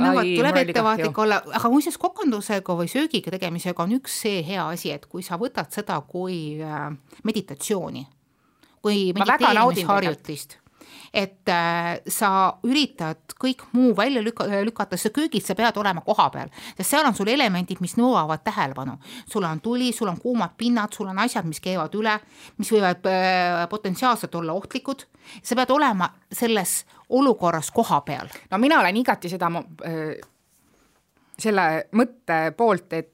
[0.00, 4.66] no vot, tuleb ettevaatlik olla, aga muuseas kokandusega või söögiga tegemisega on üks see hea
[4.72, 6.88] asi, et kui sa võtad seda kui äh,
[7.24, 8.06] meditatsiooni,
[8.80, 10.60] kui mediteerimisharjutist
[11.12, 12.30] et äh, sa
[12.66, 17.16] üritad kõik muu välja lüka-, lükata, sest köögis sa pead olema kohapeal, sest seal on
[17.16, 18.98] sul elemendid, mis nõuavad tähelepanu.
[19.30, 22.18] sul on tuli, sul on kuumad pinnad, sul on asjad, mis käivad üle,
[22.58, 25.06] mis võivad äh, potentsiaalselt olla ohtlikud.
[25.42, 28.28] sa pead olema selles olukorras kohapeal.
[28.50, 30.16] no mina olen igati seda äh,
[31.38, 33.12] selle mõtte poolt, et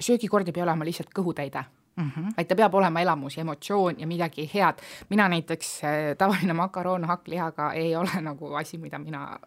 [0.00, 1.64] söögikord ei pea olema lihtsalt kõhutäide
[1.96, 2.32] mm, -hmm.
[2.36, 4.82] vaid ta peab olema elamus ja emotsioon ja midagi head.
[5.10, 9.38] mina näiteks, äh, tavaline makaroon hakklihaga ei ole nagu asi, mida mina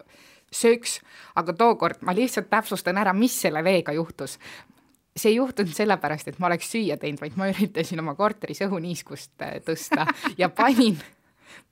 [0.54, 1.00] sööks,
[1.34, 4.38] aga tookord ma lihtsalt täpsustan ära, mis selle veega juhtus
[5.18, 9.42] see ei juhtunud sellepärast, et ma oleks süüa teinud, vaid ma üritasin oma korteris õhuniiskust
[9.42, 10.06] äh, tõsta
[10.40, 10.98] ja panin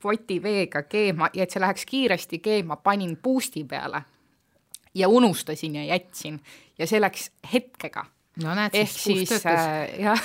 [0.02, 4.02] poti veega keema ja et see läheks kiiresti keema, panin boost'i peale
[4.94, 6.40] ja unustasin ja jätsin
[6.78, 8.06] ja see läks hetkega
[8.42, 10.20] no näed, siis, siis äh, jah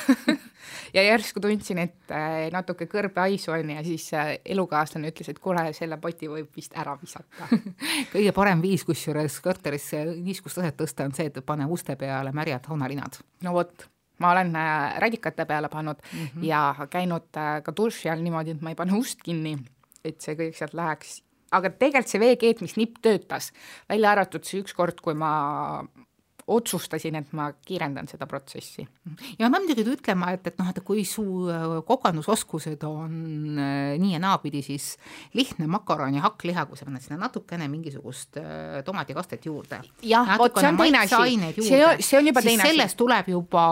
[0.96, 5.64] ja järsku tundsin, et äh, natuke kõrbehaisu on ja siis äh, elukaaslane ütles, et kuule,
[5.78, 7.48] selle poti võib vist ära visata
[8.14, 13.22] kõige parem viis kusjuures korterisse niiskustaset tõsta on see, et pane uste peale märjad haunalinad.
[13.46, 13.88] no vot
[14.22, 16.46] ma olen äh, radikate peale pannud mm -hmm.
[16.46, 17.32] ja käinud
[17.64, 19.58] ka duši all niimoodi, et ma ei pane ust kinni,
[20.06, 21.22] et see kõik sealt läheks
[21.52, 23.52] aga tegelikult see vee keetmisnipp töötas,
[23.90, 25.84] välja arvatud see üks kord, kui ma
[26.48, 28.86] otsustasin, et ma kiirendan seda protsessi.
[29.40, 33.14] ja ma pean muidugi ütlema, et, et noh, et kui su äh, kokandusoskused on
[33.58, 34.96] äh, nii ja naapidi, siis
[35.38, 39.82] lihtne makaron ja hakkliha, kui sa paned sinna natukene mingisugust äh, tomatikastet juurde.
[40.04, 42.74] jah, vot see on teine asi, see on, see on juba teine asi.
[42.74, 43.68] sellest tuleb juba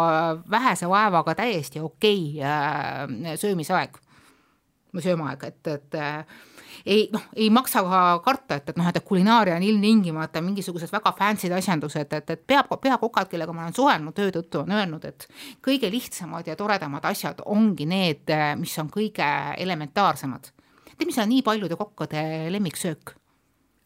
[0.50, 3.98] vähese vaevaga täiesti okei okay, äh, söömisaeg,
[5.00, 6.00] söömaaeg, et, et
[6.86, 11.14] ei noh, ei maksa ka karta, et, et noh, et kulinaaria on ilmtingimata mingisugused väga
[11.18, 15.28] fancy'd asjandused, et, et pea, peakokad, kellega ma olen suhelnud töö tõttu, on öelnud, et
[15.66, 20.52] kõige lihtsamad ja toredamad asjad ongi need, mis on kõige elementaarsemad.
[20.96, 23.16] tead, mis on nii paljude kokkade lemmiksöök?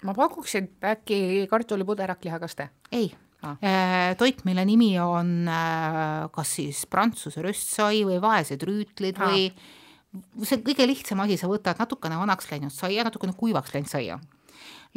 [0.04, 2.70] ma pakuks, et äkki kartulipuder hakklihakaste?
[2.92, 4.16] ei ah.
[4.18, 9.32] toit, mille nimi on äh, kas siis prantsuse röstsai või vaesed rüütlid ah.
[9.32, 9.48] või
[10.44, 14.20] see kõige lihtsam asi, sa võtad natukene vanaks läinud saia, natukene kuivaks läinud saia,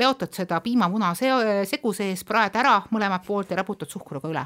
[0.00, 4.44] leotad seda piimamuna se-, segu sees, praed ära mõlemat poolt ja raputad suhkruga üle.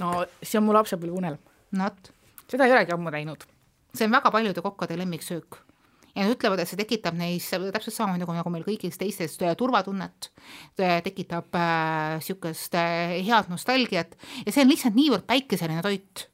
[0.00, 1.42] no see on mu lapsepõlve unelm.
[1.72, 2.14] no vot,
[2.48, 3.44] seda ei olegi ammu teinud.
[3.94, 5.60] see on väga paljude kokkade lemmiksöök
[6.12, 10.28] ja nad ütlevad, et see tekitab neis täpselt samamoodi nagu, nagu meil kõigis teistes turvatunnet,
[10.76, 16.28] tekitab niisugust äh, äh, head nostalgiat ja see on lihtsalt niivõrd päikeseline toit.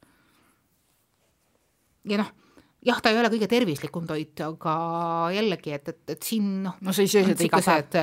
[2.08, 2.34] ja noh
[2.86, 4.74] jah, ta ei ole kõige tervislikum toit, aga
[5.34, 7.96] jällegi, et, et, et siin noh, no sa ei söö seda iga päev.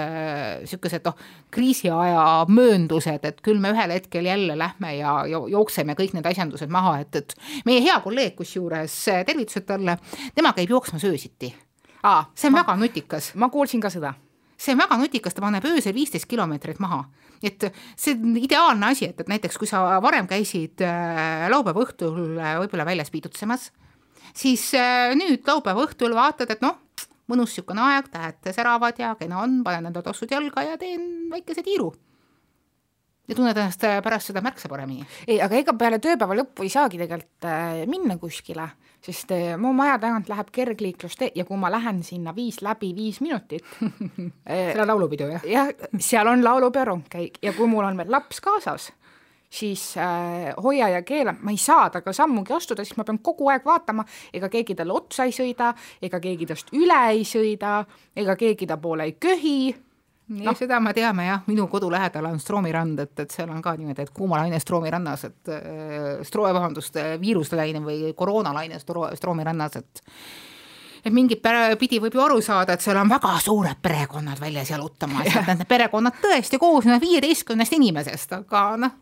[0.66, 1.16] niisugused noh,
[1.56, 6.98] kriisiaja mööndused, et küll me ühel hetkel jälle lähme ja jookseme kõik need asjandused maha,
[7.06, 9.98] et, et meie hea kolleeg, kusjuures tervitused talle,
[10.36, 11.54] tema käib jooksmas öösiti.
[12.36, 13.34] see on ma, väga nutikas.
[13.36, 14.14] ma kuulsin ka seda
[14.58, 17.06] see on väga nutikas, ta paneb öösel viisteist kilomeetrit maha.
[17.44, 22.40] et see on ideaalne asi, et, et näiteks kui sa varem käisid äh, laupäeva õhtul
[22.40, 23.72] äh, võib-olla väljas piidutsemas
[24.36, 26.80] siis äh, nüüd laupäeva õhtul vaatad, et noh,
[27.32, 31.64] mõnus niisugune aeg, tähed säravad ja kena on, panen enda tossud jalga ja teen väikese
[31.66, 31.94] tiiru
[33.26, 35.06] ja tunned ennast äh, pärast seda märksa paremini.
[35.28, 38.68] ei, aga ega peale tööpäeva lõppu ei saagi tegelikult äh, minna kuskile,
[39.06, 43.66] sest mu maja tagant läheb kergliiklustee ja kui ma lähen sinna viis läbi viis minutit
[44.46, 45.50] seal on laulupidu, jah?
[45.50, 48.92] jah, seal on laulupeo rongkäik ja kui mul on veel laps kaasas
[49.56, 53.50] siis äh, hoia ja keela, ma ei saa temaga sammugi astuda, siis ma pean kogu
[53.54, 55.72] aeg vaatama, ega keegi talle otsa ei sõida,
[56.04, 57.80] ega keegi tast üle ei sõida,
[58.16, 59.58] ega keegi ta poole ei köhi.
[60.36, 63.52] Nii no., seda me teame jah, minu kodu lähedal on Stroomi rand, et, et seal
[63.54, 69.12] on ka niimoodi, et kuumalaine Stroomi rannas, et äh, Stro-, vabandust, viiruselaine või koroonalaine Stro-,
[69.16, 70.04] Stroomi rannas, et
[71.06, 71.44] et mingit
[71.78, 75.68] pidi võib ju aru saada, et seal on väga suured perekonnad väljas jalutamas, et need
[75.70, 78.96] perekonnad tõesti koosnevad viieteistkümnest inimesest, aga noh,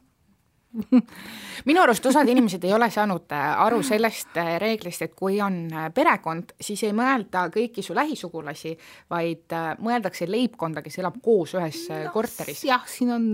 [1.67, 5.67] minu arust osad inimesed ei ole saanud äh, aru sellest äh, reeglist, et kui on
[5.69, 8.73] äh, perekond, siis ei mõelda kõiki su lähisugulasi,
[9.13, 12.63] vaid mõeldakse leibkonda, kes elab koos ühes no, korteris.
[12.69, 13.27] jah, siin on,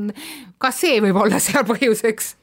[0.60, 2.34] ka see võib olla seal põhjuseks.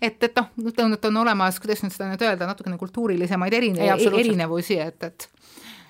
[0.00, 0.50] et, et noh,
[0.96, 5.30] et on olemas, kuidas nüüd seda nüüd öelda, natukene kultuurilisemaid erine-, erinevusi, et, et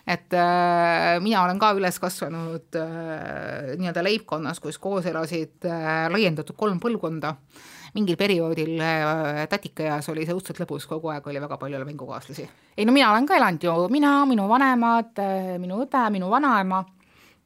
[0.09, 6.57] et äh, mina olen ka üles kasvanud äh, nii-öelda leibkonnas, kus koos elasid äh, laiendatud
[6.57, 11.59] kolm põlvkonda äh, mingil perioodil äh, tätikaeas oli see õudselt lõbus, kogu aeg oli väga
[11.61, 12.49] palju mängukaaslasi.
[12.77, 16.83] ei no mina olen ka elanud ju, mina, minu vanemad, äh, minu õde, minu vanaema,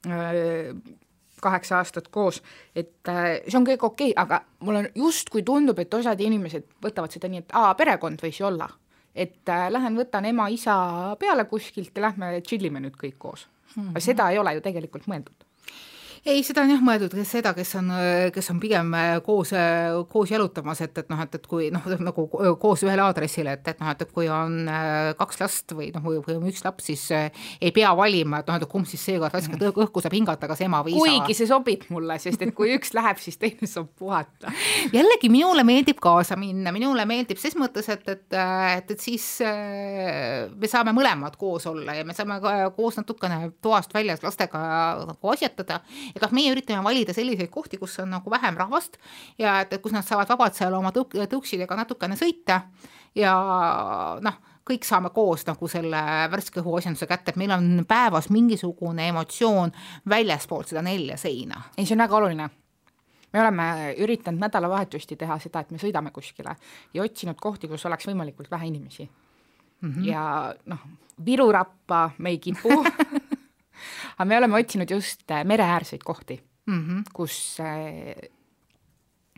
[0.08, 0.72] äh,
[1.42, 2.38] kaheksa aastat koos,
[2.74, 7.30] et see on kõik okei okay,, aga mulle justkui tundub, et osad inimesed võtavad seda
[7.30, 8.68] nii, et aa, perekond võis ju olla.
[9.14, 10.74] et lähen võtan ema-isa
[11.20, 13.82] peale kuskilt ja lähme tšillime nüüd kõik koos mm.
[13.82, 13.90] -hmm.
[13.90, 15.44] aga seda ei ole ju tegelikult mõeldud
[16.22, 17.88] ei, seda on jah mõeldud seda, kes on,
[18.34, 21.86] kes on pigem äh, koos, äh, koos jalutamas, et, et noh, et, et kui noh,
[21.98, 22.26] nagu
[22.62, 26.20] koos ühele aadressile, et, et noh, et kui on äh, kaks last või noh, või,
[26.36, 29.82] on üks laps, siis ei pea valima, et noh, et kumb siis seekord raske mhm.
[29.86, 31.02] õhku saab hingata, kas ema või isa.
[31.02, 34.54] kuigi see sobib mulle, sest et kui üks läheb, siis teine saab puhata.
[34.98, 40.70] jällegi minule meeldib kaasa minna, minule meeldib ses mõttes, et, et, et, et siis me
[40.70, 42.38] saame mõlemad koos olla ja me saame
[42.78, 44.62] koos natukene toast väljas lastega
[45.10, 45.82] nagu asjatada
[46.14, 48.98] et noh, meie üritame valida selliseid kohti, kus on nagu vähem rahvast
[49.38, 52.62] ja et, et kus nad saavad vabalt seal oma tõuk-, tõuksidega natukene sõita
[53.18, 53.34] ja
[54.22, 56.00] noh, kõik saame koos nagu selle
[56.32, 59.72] värske õhu asjanduse kätte, et meil on päevas mingisugune emotsioon
[60.08, 61.64] väljaspoolt seda nelja seina.
[61.76, 62.50] ei, see on väga oluline
[63.32, 66.54] me oleme üritanud nädalavahetusti teha seda, et me sõidame kuskile
[66.94, 69.90] ja otsinud kohti, kus oleks võimalikult vähe inimesi mm.
[69.90, 70.04] -hmm.
[70.04, 70.78] ja noh,
[71.24, 72.68] Viru rappa me ei kipu
[74.16, 77.02] aga me oleme otsinud just äh, mereäärseid kohti mm, -hmm.
[77.12, 78.30] kus äh,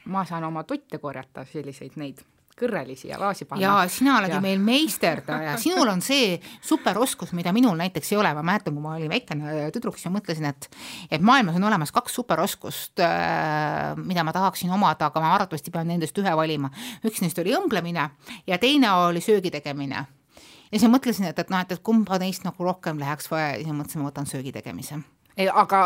[0.05, 2.23] ma saan oma tutte korjata, selliseid neid
[2.55, 3.63] kõrrelisi ja vaasi panna.
[3.65, 8.31] jaa, sina oled ju meil meisterdaja, sinul on see superoskus, mida minul näiteks ei ole,
[8.37, 10.69] ma mäletan, kui ma olin väikene tüdruk, siis ma mõtlesin, et
[11.11, 15.91] et maailmas on olemas kaks superoskust, äh, mida ma tahaksin omada, aga ma arvatavasti pean
[15.91, 16.71] nendest ühe valima.
[17.05, 18.11] üks neist oli õmblemine
[18.47, 20.07] ja teine oli söögi tegemine
[20.71, 23.55] ja siis ma mõtlesin, et, et noh, et, et kumba neist nagu rohkem läheks vaja
[23.55, 25.03] ja siis mõtlesin, ma võtan söögi tegemise.
[25.53, 25.85] aga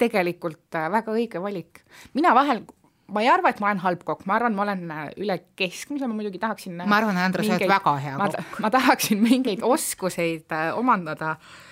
[0.00, 1.82] tegelikult äh, väga õige valik.
[2.14, 2.64] mina vahel
[3.10, 6.06] ma ei arva, et ma olen halb kokk, ma arvan, ma olen äh, üle keskmise,
[6.06, 8.60] ma muidugi tahaksin ma arvan, Andres, sa oled väga hea kokk.
[8.60, 11.69] ma tahaksin mingeid oskuseid äh, omandada äh, Äh,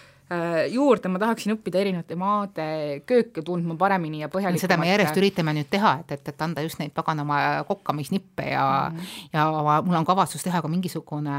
[0.72, 2.66] juurde, ma tahaksin õppida erinevate maade
[3.08, 4.60] kööke tundma paremini ja põhjalikumalt.
[4.60, 8.64] seda me järjest üritame nüüd teha, et, et, et anda just neid paganama kokkamisnippe ja
[8.90, 9.30] mm, -hmm.
[9.32, 9.46] ja
[9.86, 11.38] mul on kavatsus teha ka mingisugune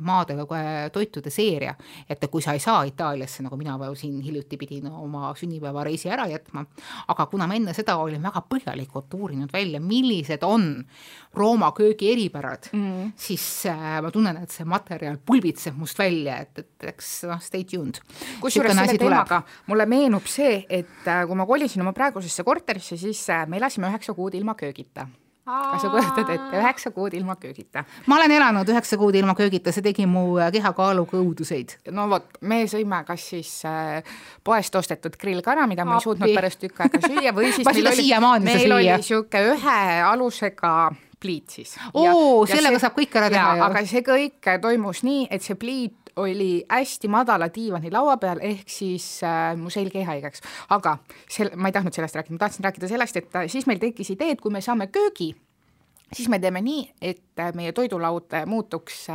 [0.00, 0.36] maade
[0.92, 1.74] toitude seeria,
[2.08, 6.64] et kui sa ei saa Itaaliasse, nagu mina siin hiljuti pidin oma sünnipäevareisi ära jätma,
[7.08, 10.84] aga kuna ma enne seda olin väga põhjalikult uurinud välja, millised on
[11.34, 13.12] Rooma köögi eripärad mm, -hmm.
[13.16, 17.64] siis äh, ma tunnen, et see materjal pulbitseb must välja, et, et eks noh, stay
[17.64, 18.00] tuned
[18.40, 23.24] kusjuures selle teemaga mulle meenub see, et äh, kui ma kolisin oma praegusesse korterisse, siis
[23.30, 25.08] äh, me elasime üheksa kuud ilma köögita.
[25.50, 27.82] Kas sa kujutad ette, üheksa kuud ilma köögita?
[28.06, 31.78] ma olen elanud üheksa kuud ilma köögita, see tegi mu äh, kehakaaluga õuduseid.
[31.96, 34.04] no vot, me sõime kas siis äh,
[34.46, 38.08] poest ostetud grillkana, mida me ei suutnud pärast tükk aega süüa või siis meil oli,
[38.46, 40.74] meil oli niisugune ühe alusega
[41.20, 41.74] pliit siis.
[41.92, 45.99] oo, sellega see, saab kõik ära teha aga see kõik toimus nii, et see pliit
[46.16, 50.42] oli hästi madala diivani laua peal, ehk siis äh, mu selg jäi haigeks.
[50.68, 50.96] aga
[51.28, 54.10] sel-, ma ei tahtnud sellest rääkida, ma tahtsin rääkida sellest, et äh, siis meil tekkis
[54.16, 55.32] idee, et kui me saame köögi,
[56.12, 59.06] siis me teeme nii, et äh, meie toidulaud äh, muutuks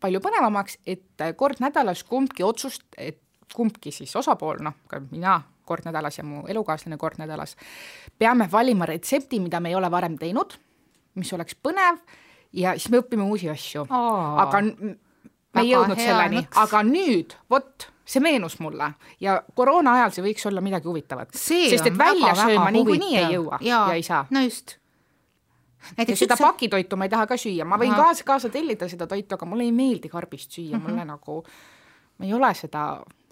[0.00, 3.20] palju põnevamaks, et kord nädalas kumbki otsust, et
[3.54, 7.56] kumbki siis osapool, noh, ka mina kord nädalas ja mu elukaaslane kord nädalas,
[8.18, 10.54] peame valima retsepti, mida me ei ole varem teinud,
[11.16, 11.98] mis oleks põnev
[12.56, 13.86] ja siis me õpime uusi asju.
[13.90, 14.62] aga
[15.56, 18.92] me ei jõudnud selleni, aga nüüd, vot, see meenus mulle.
[19.20, 21.34] Ja koroona ajal see võiks olla midagi huvitavat.
[21.36, 23.60] sest et välja sööma niikuinii ei jõua.
[23.60, 24.24] Ja, ja ei saa.
[24.30, 24.76] no just.
[25.96, 26.46] näiteks seda see...
[26.46, 29.66] pakitoitu ma ei taha ka süüa, ma võin kaasa, kaasa tellida seda toitu, aga mulle
[29.66, 30.76] ei meeldi karbist süüa.
[30.76, 30.90] Mm, -hmm.
[30.90, 31.44] mulle nagu,
[32.18, 32.88] ma ei ole seda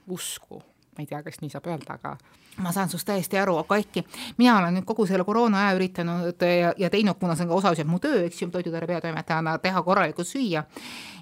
[0.08, 0.62] usku
[0.96, 2.16] ma ei tea, kas nii saab öelda, aga
[2.62, 4.04] ma saan sinust täiesti aru, aga Aiki,
[4.38, 7.60] mina olen nüüd kogu selle koroona aja üritanud ja, ja teinud, kuna see on ka
[7.60, 10.64] osaliselt mu töö, eks ju, toidutarve peatoimetajana, teha korralikult süüa.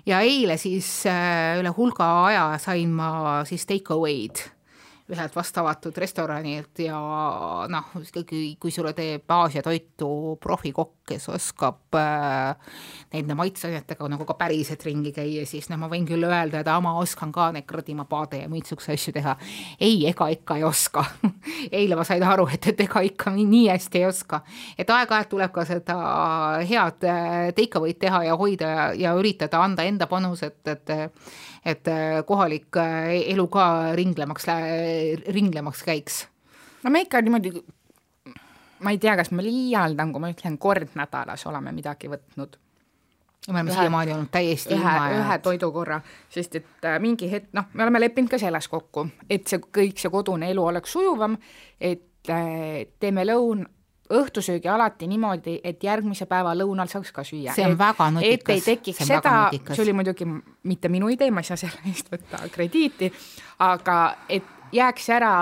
[0.06, 4.44] ja eile siis äh, üle hulga aja sain ma siis take away'd
[5.12, 6.98] ühelt vast avatud restoranilt ja
[7.70, 10.08] noh, ikkagi kui sulle teeb Aasia toitu
[10.42, 12.54] profikokk, kes oskab äh,
[13.12, 16.94] nende maitseainetega nagu ka päriselt ringi käia, siis noh, ma võin küll öelda, et ma
[17.00, 19.36] oskan ka neid kuradi mapaade ja muid siukseid asju teha.
[19.80, 21.04] ei, ega ikka ei oska
[21.78, 24.42] eile ma sain aru, et, et ega ikka nii hästi ei oska.
[24.78, 25.98] et aeg-ajalt tuleb ka seda
[26.68, 30.96] head äh, take away'd teha ja hoida ja, ja üritada anda enda panus, et, et
[31.64, 33.66] et äh, kohalik äh, elu ka
[33.98, 34.46] ringlemaks,
[35.28, 36.26] ringlemaks käiks.
[36.82, 37.52] no me ikka niimoodi,
[38.82, 42.58] ma ei tea, kas ma liialdan, kui ma ütlen, kord nädalas oleme midagi võtnud
[43.48, 47.86] me oleme siiamaani olnud täiesti ühe, ühe toidukorra, sest et äh, mingi hetk, noh, me
[47.86, 51.38] oleme leppinud ka selles kokku, et see kõik see kodune elu oleks sujuvam,
[51.80, 53.64] et teeme lõun,
[54.10, 57.54] õhtusöögi alati niimoodi, et järgmise päeva lõunal saaks ka süüa.
[57.54, 58.42] see on et, väga nutikas.
[58.42, 60.26] et ei tekiks seda, see oli muidugi
[60.68, 63.12] mitte minu idee, ma ei saa selle eest võtta krediiti,
[63.58, 65.34] aga et jääks ära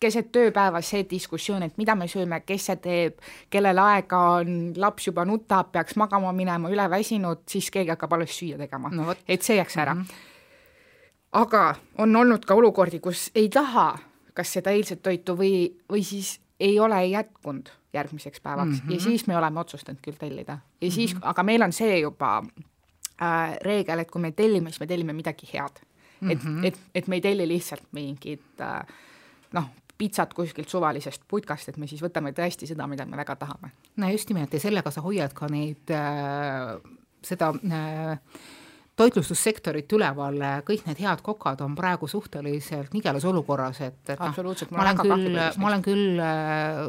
[0.00, 3.18] keset tööpäeva see diskussioon, et mida me sööme, kes see teeb,
[3.52, 8.58] kellel aega on, laps juba nutab, peaks magama minema, üleväsinud, siis keegi hakkab alles süüa
[8.60, 9.14] tegema no,.
[9.28, 10.04] et see jääks ära mm.
[10.04, 10.28] -hmm.
[11.32, 13.90] aga on olnud ka olukordi, kus ei taha
[14.34, 15.52] kas seda eilset toitu või,
[15.90, 18.94] või siis ei ole jätkunud järgmiseks päevaks mm -hmm.
[18.94, 20.52] ja siis me oleme otsustanud küll tellida.
[20.52, 20.94] ja mm -hmm.
[20.94, 22.42] siis, aga meil on see juba
[23.22, 25.80] äh, reegel, et kui me tellime, siis me tellime midagi head
[26.20, 26.28] mm.
[26.28, 26.32] -hmm.
[26.32, 26.64] et, mhm.
[26.64, 28.86] et, et me ei telli lihtsalt mingit äh,
[29.52, 29.64] noh,
[29.98, 33.70] pitsat kuskilt suvalisest putkast, et me siis võtame tõesti seda, mida me väga tahame.
[33.96, 36.80] no just nimelt ja sellega sa hoiad ka neid äh,,
[37.22, 38.18] seda äh,
[39.00, 44.36] toitlustussektorit üleval, kõik need head kokad on praegu suhteliselt nigelas olukorras, et, et noh,
[44.74, 46.84] ma olen küll, ma olen küll äh,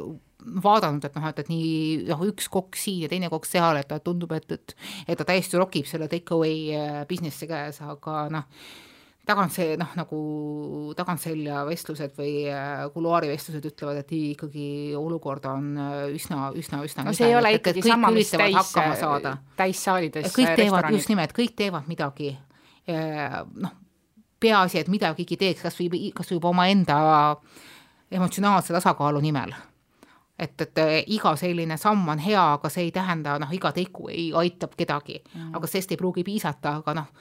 [0.63, 1.74] vaadanud, et noh, et, et nii
[2.10, 4.76] noh, üks kokk siin ja teine kokk seal, et tundub, et, et
[5.08, 8.47] et ta täiesti rokib selle take away äh, business'i käes, aga noh,
[9.27, 10.19] tagant see noh, nagu
[10.97, 17.13] tagantselja vestlused või äh, kuluaarivestlused ütlevad, et ikkagi olukord on äh, üsna, üsna, üsna no
[17.15, 18.73] see ei ole ikkagi sama, mis täis,
[19.60, 22.34] täissaalides kõik teevad, just nimelt, kõik teevad midagi,
[22.88, 23.75] noh,
[24.41, 26.95] peaasi, et midagigi teeks, kas või, kas või juba omaenda
[28.12, 29.53] emotsionaalse tasakaalu nimel.
[30.41, 30.79] Et, et
[31.13, 35.19] iga selline samm on hea, aga see ei tähenda, noh, iga tegu ei aitab kedagi.
[35.36, 37.12] Mm., aga sellest ei pruugi piisata, aga noh,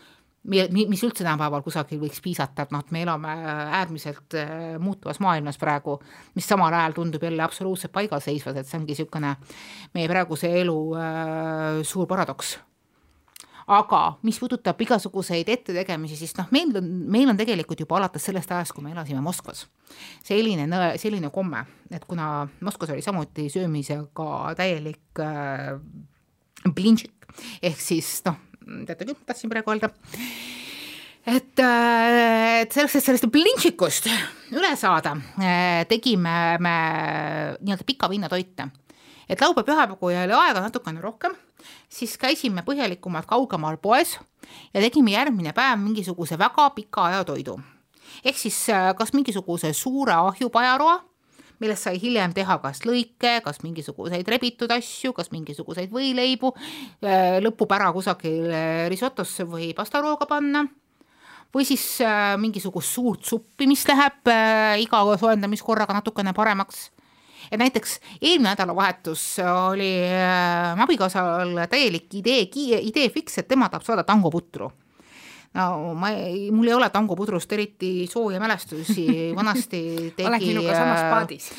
[0.49, 3.35] mis üldse tänapäeval kusagil võiks piisata, et noh, et me elame
[3.77, 5.99] äärmiselt äh, muutuvas maailmas praegu,
[6.35, 9.35] mis samal ajal tundub jälle absoluutselt paigalseisvas, et see ongi niisugune
[9.95, 12.57] meie praeguse elu äh, suur paradoks.
[13.71, 18.51] Aga mis puudutab igasuguseid ettetegemisi, siis noh, meil on, meil on tegelikult juba alates sellest
[18.51, 19.67] ajast, kui me elasime Moskvas,
[20.27, 20.67] selline,
[20.99, 25.77] selline komme, et kuna Moskvas oli samuti söömisega täielik äh,
[26.65, 27.29] blintšik,
[27.63, 28.41] ehk siis noh,
[28.87, 29.91] teate küll, tahtsin praegu öelda,
[31.27, 34.11] et, äh, et selleks, et sellest blintšikust
[34.57, 36.77] üle saada, äh, tegime me
[37.61, 38.71] nii-öelda pika vinna toite.
[39.31, 41.37] et laupäev-pühapäev, kui oli aega natukene rohkem
[41.91, 44.17] siis käisime põhjalikumalt kaugemal poes
[44.75, 47.61] ja tegime järgmine päev mingisuguse väga pika aja toidu.
[48.25, 50.99] ehk siis äh, kas mingisuguse suure ahjupajaroa,
[51.61, 56.53] millest sai hiljem teha kas lõike, kas mingisuguseid rebitud asju, kas mingisuguseid võileibu,
[57.05, 58.51] äh, lõpub ära kusagil
[58.93, 60.65] risotosse või pastarooga panna.
[61.51, 64.31] Või siis äh, mingisugust suurt suppi, mis läheb
[64.81, 66.89] iga soojendamiskorraga natukene paremaks.
[67.51, 72.45] Et näiteks eelmine nädalavahetus oli äh, abikaasal täielik idee,
[72.79, 74.71] idee fiks, et tema tahab saada tangoputru
[75.55, 79.07] no ma ei, mul ei ole tangopudrust eriti sooja mälestusi,
[79.39, 79.81] vanasti
[80.17, 80.29] tegi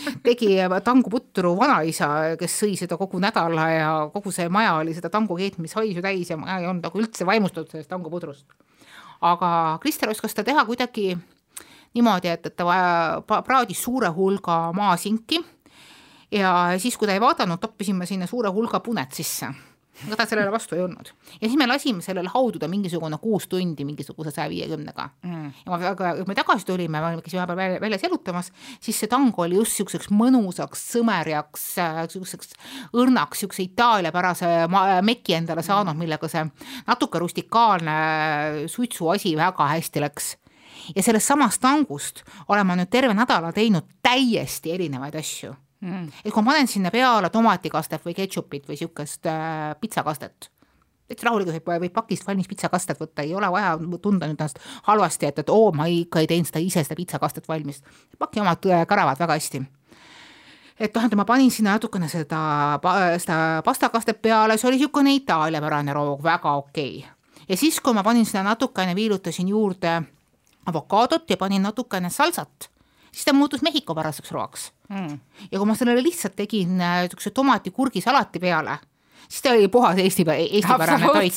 [0.27, 0.51] tegi
[0.83, 6.03] tangoputru vanaisa, kes sõi seda kogu nädala ja kogu see maja oli seda tango keetmishaisu
[6.03, 8.45] täis ja ma ei olnud nagu üldse vaimustatud sellest tangopudrust.
[9.21, 11.11] aga Krister oskas ta teha kuidagi
[11.93, 15.41] niimoodi, et, et ta praadis suure hulga maasinki
[16.31, 19.51] ja siis, kui ta ei vaadanud, toppisime sinna suure hulga punet sisse
[20.07, 21.11] ega ta sellele vastu ei olnud.
[21.41, 25.47] ja siis me lasime sellel haududa mingisugune kuus tundi mingisuguse saja viiekümnega mm..
[25.65, 29.11] ja ma väga, kui me tagasi tulime, me käisime vahepeal välja, väljas jalutamas, siis see
[29.11, 31.65] tango oli just niisuguseks mõnusaks, sõmerjaks,
[32.01, 32.53] niisuguseks
[32.97, 34.51] õrnaks, niisuguse itaaliapärase
[35.07, 36.45] meki endale saanud, millega see
[36.87, 37.97] natuke rustikaalne
[38.71, 40.35] suitsuasi väga hästi läks.
[40.95, 46.07] Ja sellest samast tangust olen ma nüüd terve nädala teinud täiesti erinevaid asju mm..
[46.23, 50.49] et kui ma panen sinna peale tomatikastet või ketšupit või niisugust äh, pitsakastet,
[51.09, 55.29] täitsa rahulikult võib, võib pakist valmis pitsakastet võtta, ei ole vaja tunda nüüd ennast halvasti,
[55.29, 57.81] et, et oo, ma ikka ei teinud seda ise, seda pitsakastet valmis.
[58.19, 59.63] paki omad äh, käravad väga hästi.
[60.81, 62.39] Et noh, et ma panin sinna natukene seda,
[63.21, 66.95] seda pastakastet peale, see oli niisugune itaaliapärane roog, väga okei.
[67.03, 67.45] Okay..
[67.49, 69.99] ja siis, kui ma panin sinna natukene, viilutasin juurde
[70.65, 72.70] avokaadot ja panin natukene salsat
[73.11, 74.71] siis ta muutus mehhikopäraseks roaks.
[74.89, 75.19] Mm..
[75.51, 78.79] ja kui ma sellele lihtsalt tegin niisuguse äh, tomati-kurgisalati peale
[79.31, 81.33] siis ta oli puhas Eesti, eestipärane toit.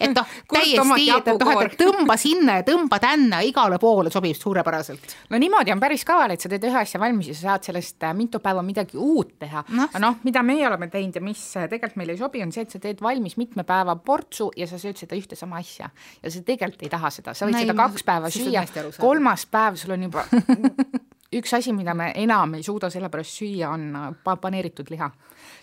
[0.00, 5.16] et noh, täiesti, et noh, et tõmba sinna ja tõmba tänna, igale poole sobib suurepäraselt.
[5.30, 8.06] no niimoodi on päris kaval, et sa teed ühe asja valmis ja sa saad sellest
[8.06, 9.64] äh, mitu päeva midagi uut teha.
[9.74, 9.88] No..
[10.02, 12.74] noh, mida meie oleme teinud ja mis äh, tegelikult meile ei sobi, on see, et
[12.76, 15.90] sa teed valmis mitme päeva portsu ja sa sööd seda ühte sama asja.
[16.22, 18.66] ja sa tegelikult ei taha seda, sa võid no, seda kaks päeva süüa,
[19.00, 20.26] kolmas päev sul on juba
[21.32, 25.10] üks asi, mida me enam ei suuda sellepärast süüa, on äh, paneeritud liha.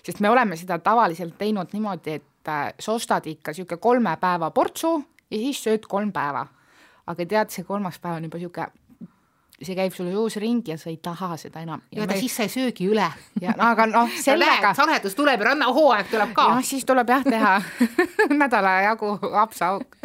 [0.03, 4.51] sest me oleme seda tavaliselt teinud niimoodi, et äh, sa ostad ikka niisugune kolme päeva
[4.51, 4.97] portsu
[5.31, 6.47] ja siis sööd kolm päeva.
[7.07, 8.88] aga tead, see kolmas päev on juba niisugune
[9.63, 11.81] see käib sul juus ringi ja sa ei taha seda enam.
[11.91, 13.07] ja ta siis sa ei söögi üle.
[13.41, 16.47] ja no aga noh, sellega saledus tuleb ja rannahooaeg tuleb ka.
[16.55, 17.55] noh, siis tuleb jah teha
[18.41, 19.11] nädala jagu
[19.43, 19.97] apsaauk.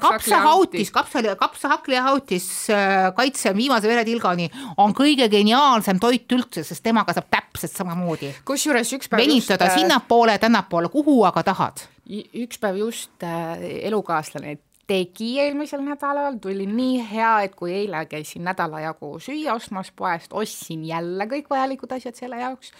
[0.00, 4.48] kapsahautis, kapsa, kapsahakklihautis äh, kaitse viimase veretilgani
[4.80, 8.32] on kõige geniaalsem toit üldse, sest temaga saab täpselt samamoodi.
[8.48, 11.84] kusjuures üks päev venitada just, äh, sinnapoole, tännapoole, kuhu aga tahad.
[12.08, 14.58] üks päev just äh, elukaaslane
[14.90, 20.34] tegi eelmisel nädalal, tuli nii hea, et kui eile käisin nädala jagu süüa ostmas poest,
[20.34, 22.72] ostsin jälle kõik vajalikud asjad selle jaoks.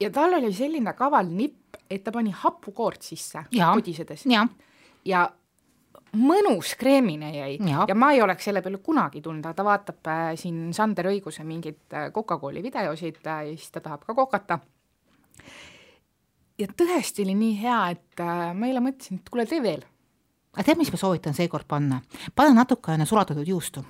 [0.00, 4.26] ja tal oli selline kaval nipp, et ta pani hapukoort sisse pudisedes.
[5.04, 5.28] ja
[6.20, 7.84] mõnus kreemine jäi ja.
[7.88, 11.46] ja ma ei oleks selle peale kunagi tulnud, aga ta vaatab äh, siin Sander Õiguse
[11.46, 14.58] mingeid äh, Coca-Cooli videosid äh, ja siis ta tahab ka kokata.
[16.58, 19.86] ja tõesti oli nii hea, et äh, ma eile mõtlesin, et kuule, tee veel
[20.50, 22.00] aga tead, mis ma soovitan seekord panna?
[22.34, 23.84] pane natukene sulatatud juustu.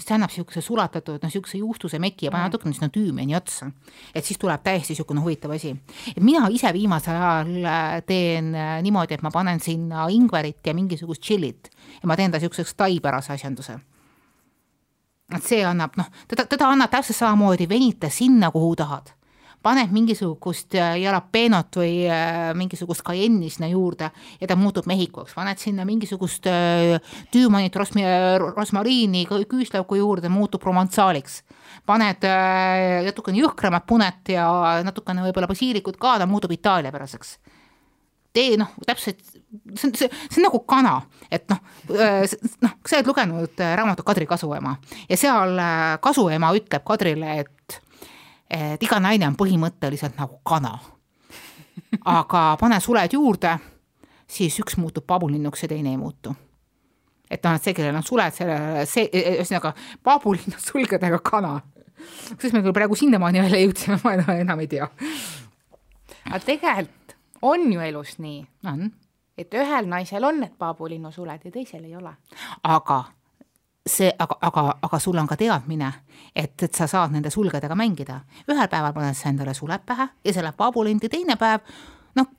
[0.00, 2.48] see annab niisuguse sulatatud, noh, niisuguse juustuse meki ja pane mm.
[2.48, 3.68] natukene sinna tüümiani otsa.
[4.14, 5.74] et siis tuleb täiesti niisugune huvitav asi.
[6.20, 11.22] mina ise viimasel ajal äh, teen äh, niimoodi, et ma panen sinna ingverit ja mingisugust
[11.22, 11.70] tšillit
[12.00, 13.78] ja ma teen ta niisuguseks taipärase asjanduse.
[15.36, 19.12] et see annab, noh, teda, teda annab täpselt samamoodi venita sinna, kuhu tahad
[19.66, 24.10] paned mingisugust äh, jalapeenot või äh, mingisugust kajenni sinna juurde
[24.40, 26.94] ja ta muutub mehhikuks, paned sinna mingisugust äh,
[27.34, 31.42] tüümanit, rosmariini, küüslauku juurde, muutub provantsaaliks.
[31.86, 32.24] paned
[33.06, 34.46] natukene jõhkramat punet ja
[34.86, 37.36] natukene võib-olla basiilikut ka, ta muutub itaaliapäraseks
[38.36, 40.98] tee noh, täpselt, see on, see, see on nagu kana,
[41.32, 44.74] et noh, noh, sa oled lugenud raamatut Kadri kasuema
[45.08, 45.56] ja seal
[46.04, 47.80] kasuema ütleb Kadrile, et
[48.50, 50.78] et iga naine on põhimõtteliselt nagu kana.
[52.04, 53.56] aga pane suled juurde,
[54.26, 56.34] siis üks muutub pabulinnuks ja teine ei muutu.
[57.30, 61.60] et noh, et see, kellel on suled, sellele see, e, e, ühesõnaga pabulinnud sulgedega kana.
[62.28, 64.88] kuidas me küll praegu sinnamaani välja jõudsime, ma enam ei tea.
[66.26, 68.46] aga tegelikult on ju elus nii.
[68.72, 68.90] on.
[69.38, 72.14] et ühel naisel on need paabulinnu suled ja teisel ei ole.
[72.62, 73.04] aga
[73.86, 75.90] see, aga, aga, aga sul on ka teadmine,
[76.34, 78.20] et, et sa saad nende sulgedega mängida.
[78.50, 81.62] ühel päeval paned sa endale suled pähe ja see läheb paabulinti, teine päev,
[82.18, 82.32] noh,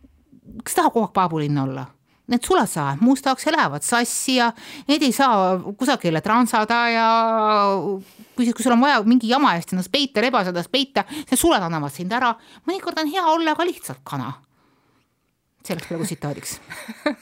[0.63, 1.85] kes tahab kogu aeg paabulinn olla?
[2.27, 4.49] Need suled saavad mustaks ja lähevad sassi ja
[4.89, 7.05] neid ei saa kusagile transada ja
[8.35, 11.63] kui, kui sul on vaja mingi jama eest ennast peita, rebase ennast peita, need suled
[11.63, 12.33] annavad sind ära.
[12.67, 14.33] mõnikord on hea olla ka lihtsalt kana.
[15.67, 16.53] See läks praegu tsitaadiks.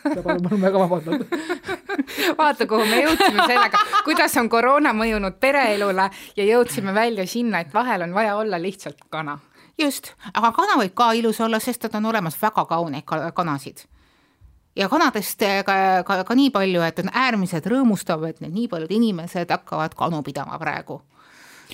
[0.03, 1.33] palun, palun väga vabandust
[2.39, 7.73] vaata, kuhu me jõudsime sellega, kuidas on koroona mõjunud pereelule ja jõudsime välja sinna, et
[7.73, 9.39] vahel on vaja olla lihtsalt kana.
[9.81, 13.85] just, aga kana võib ka ilus olla, sest et on olemas väga kauneid kanasid
[14.75, 15.75] ja kanadest ka,
[16.05, 20.21] ka, ka nii palju, et on äärmiselt rõõmustav, et need nii paljud inimesed hakkavad kanu
[20.23, 21.01] pidama praegu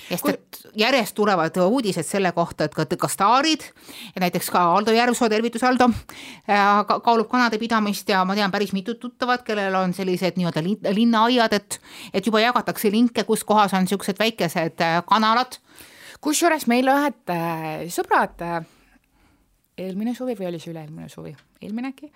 [0.08, 3.64] sest et järjest tulevad uudised selle kohta, et ka, ka staarid
[4.14, 5.88] ja näiteks ka Aldo Järvsoo, tervitus Aldo,
[6.46, 11.80] kaalub kanade pidamist ja ma tean päris mitut tuttavat, kellel on sellised nii-öelda linnaaiad, et,
[12.12, 15.58] et juba jagatakse linke, kus kohas on niisugused väikesed äh, kanalad.
[16.22, 18.60] kusjuures meil ühed äh, sõbrad äh,
[19.78, 22.12] eelmine suvi või oli see üle-eelmine suvi, eelmine äkki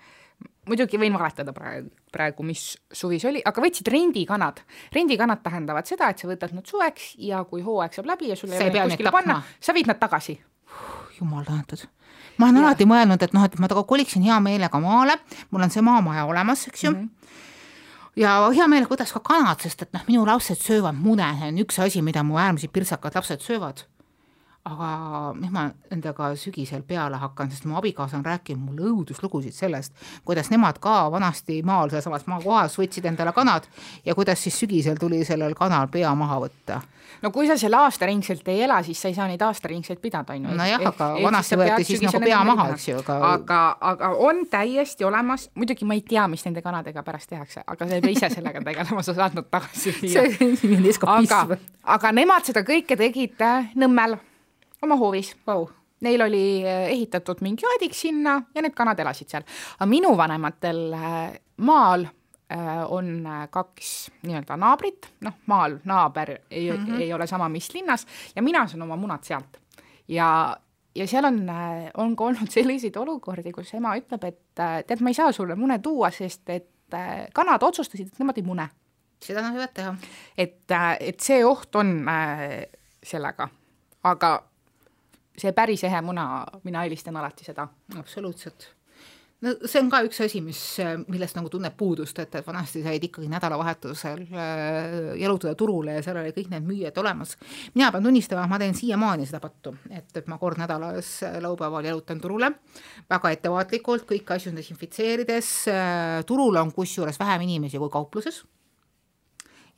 [0.67, 2.63] muidugi võin valetada praegu, praegu, mis
[2.93, 4.61] suvi see oli, aga võtsid rendikanad.
[4.95, 8.53] rendikanad tähendavad seda, et sa võtad nad suveks ja kui hooaeg saab läbi ja sul
[8.53, 10.39] ei ole kuskile panna, sa viid nad tagasi.
[11.19, 11.87] jumal tänatud.
[12.37, 12.67] ma olen ja.
[12.67, 15.17] alati mõelnud, et noh, et ma koliksin hea meelega maale,
[15.51, 17.03] mul on see maamaja olemas, eks ju mm.
[17.03, 17.45] -hmm
[18.17, 21.59] ja hea meelega võtaks ka kanad, sest et noh, minu lapsed söövad mune, see on
[21.61, 23.85] üks asi, mida mu äärmiselt pirtsakad lapsed söövad
[24.67, 29.95] aga mis ma nendega sügisel peale hakkan, sest mu abikaasa on rääkinud mulle õuduslugusid sellest,
[30.27, 33.67] kuidas nemad ka vanasti maal sealsamas maakohas võtsid endale kanad
[34.05, 36.81] ja kuidas siis sügisel tuli sellel kanal pea maha võtta.
[37.21, 40.49] no kui sa seal aastaringselt ei ela, siis sa ei saa neid aastaringseid pidada, on
[40.49, 40.57] ju.
[40.61, 43.61] nojah, aga vanasti võeti siis nagu pea maha, eks ju, aga aga,
[43.93, 47.99] aga on täiesti olemas, muidugi ma ei tea, mis nende kanadega pärast tehakse, aga sa
[47.99, 50.27] ei pea ise sellega tegelema, sa saad nad tagasi viia.
[51.17, 51.43] aga,
[51.97, 54.17] aga nemad seda kõike tegid äh, Nõmmel
[54.81, 55.67] oma hoovis wow.,
[56.01, 59.45] neil oli äh, ehitatud mingi aedik sinna ja need kanad elasid seal.
[59.79, 66.85] aga minu vanematel äh, maal äh, on kaks nii-öelda naabrit, noh, maal naaber ei mm,
[66.85, 67.01] -hmm.
[67.01, 69.57] ei ole sama, mis linnas ja mina saan oma munad sealt.
[70.07, 70.57] ja,
[70.95, 71.45] ja seal on,
[71.97, 74.41] on ka olnud selliseid olukordi, kus ema ütleb, et
[74.87, 76.69] tead, ma ei saa sulle mune tuua, sest et
[77.33, 78.69] kanad otsustasid, et nemad ei mune.
[79.23, 79.95] seda nad võivad teha.
[80.37, 82.05] et, et see oht on
[83.03, 83.49] sellega,
[84.03, 84.29] aga
[85.37, 87.67] see päris ehe muna, mina eelistan alati seda.
[87.99, 88.71] absoluutselt
[89.45, 90.59] no see on ka üks asi, mis,
[91.11, 96.17] millest nagu tunneb puudust, et, et vanasti said ikkagi nädalavahetusel äh, jalutada turule ja seal
[96.23, 97.35] oli kõik need müüjad olemas.
[97.75, 102.21] mina pean tunnistama, ma teen siiamaani seda pattu, et, et ma kord nädalas laupäeval jalutan
[102.21, 102.51] turule
[103.09, 108.41] väga ettevaatlikult, kõiki asju desinfitseerides äh,, turul on kusjuures vähem inimesi kui kaupluses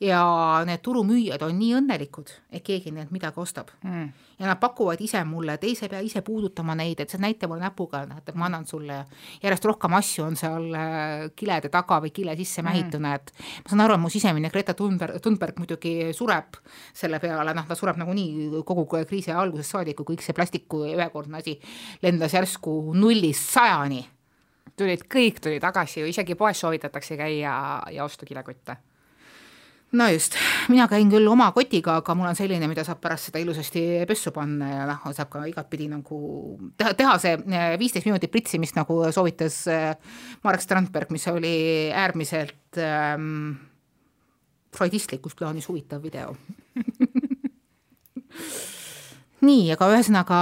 [0.00, 0.20] ja
[0.64, 4.06] need turumüüjad on nii õnnelikud, et keegi neilt midagi ostab mm.
[4.40, 7.20] ja nad pakuvad ise mulle, et ei, sa ei pea ise puudutama neid, et sa
[7.20, 9.04] näita mulle näpuga, et ma annan sulle ja
[9.44, 13.34] järjest rohkem asju on seal äh, kilede taga või kile sisse mähituna mm., et
[13.66, 16.56] ma saan aru, et mu sisemine Greta Thunberg, Thunberg muidugi sureb
[16.96, 21.42] selle peale, noh, ta sureb nagunii kogu kriisi algusest saadik, kui kõik see plastiku ühekordne
[21.44, 21.58] asi
[22.02, 24.06] lendas järsku nullist sajani
[24.80, 27.58] tulid, kõik tuli tagasi ju, isegi poes soovitatakse käia
[27.92, 28.80] ja osta kilekotte
[29.92, 30.36] no just,
[30.70, 34.32] mina käin küll oma kotiga, aga mul on selline, mida saab pärast seda ilusasti pessu
[34.34, 36.20] panna ja noh, saab ka igatpidi nagu
[36.78, 39.90] teha, teha see eh, viisteist minutit pritsimist, nagu soovitas eh,
[40.46, 41.54] Marek Strandberg, mis oli
[41.90, 43.56] äärmiselt ähm,
[44.76, 46.36] freudistlikus plaanis huvitav video
[49.44, 50.38] nii, aga ühesõnaga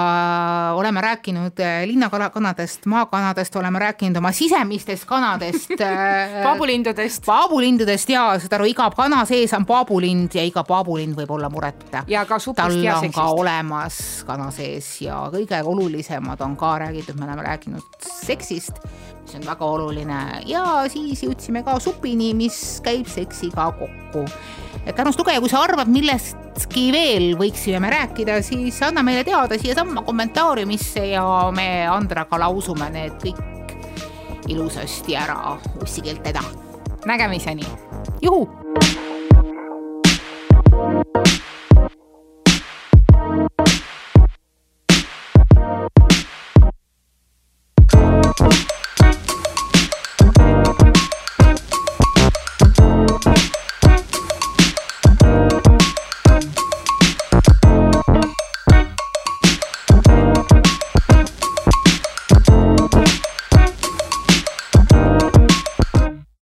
[0.78, 7.22] oleme rääkinud äh, linnakanadest, maakanadest, oleme rääkinud oma sisemistest kanadest äh, paabulindudest.
[7.26, 12.02] paabulindudest ja saad aru, iga kana sees on paabulind ja iga paabulind võib olla mureta.
[12.10, 13.14] ja ka supist tal seksist.
[13.14, 18.82] ka olemas kana sees ja kõige olulisemad on ka räägitud, me oleme rääkinud seksist,
[19.22, 24.26] mis on väga oluline ja siis jõudsime ka supini, mis käib seksiga kokku
[24.86, 29.58] et Arnold Tuge, kui sa arvad, millestki veel võiksime me rääkida, siis anna meile teada
[29.60, 31.24] siiasamma kommentaariumisse ja
[31.54, 33.76] me Andraga lausume need kõik
[34.48, 36.42] ilusasti ära ussikeeltena.
[37.06, 37.66] nägemiseni.
[38.22, 38.48] juhu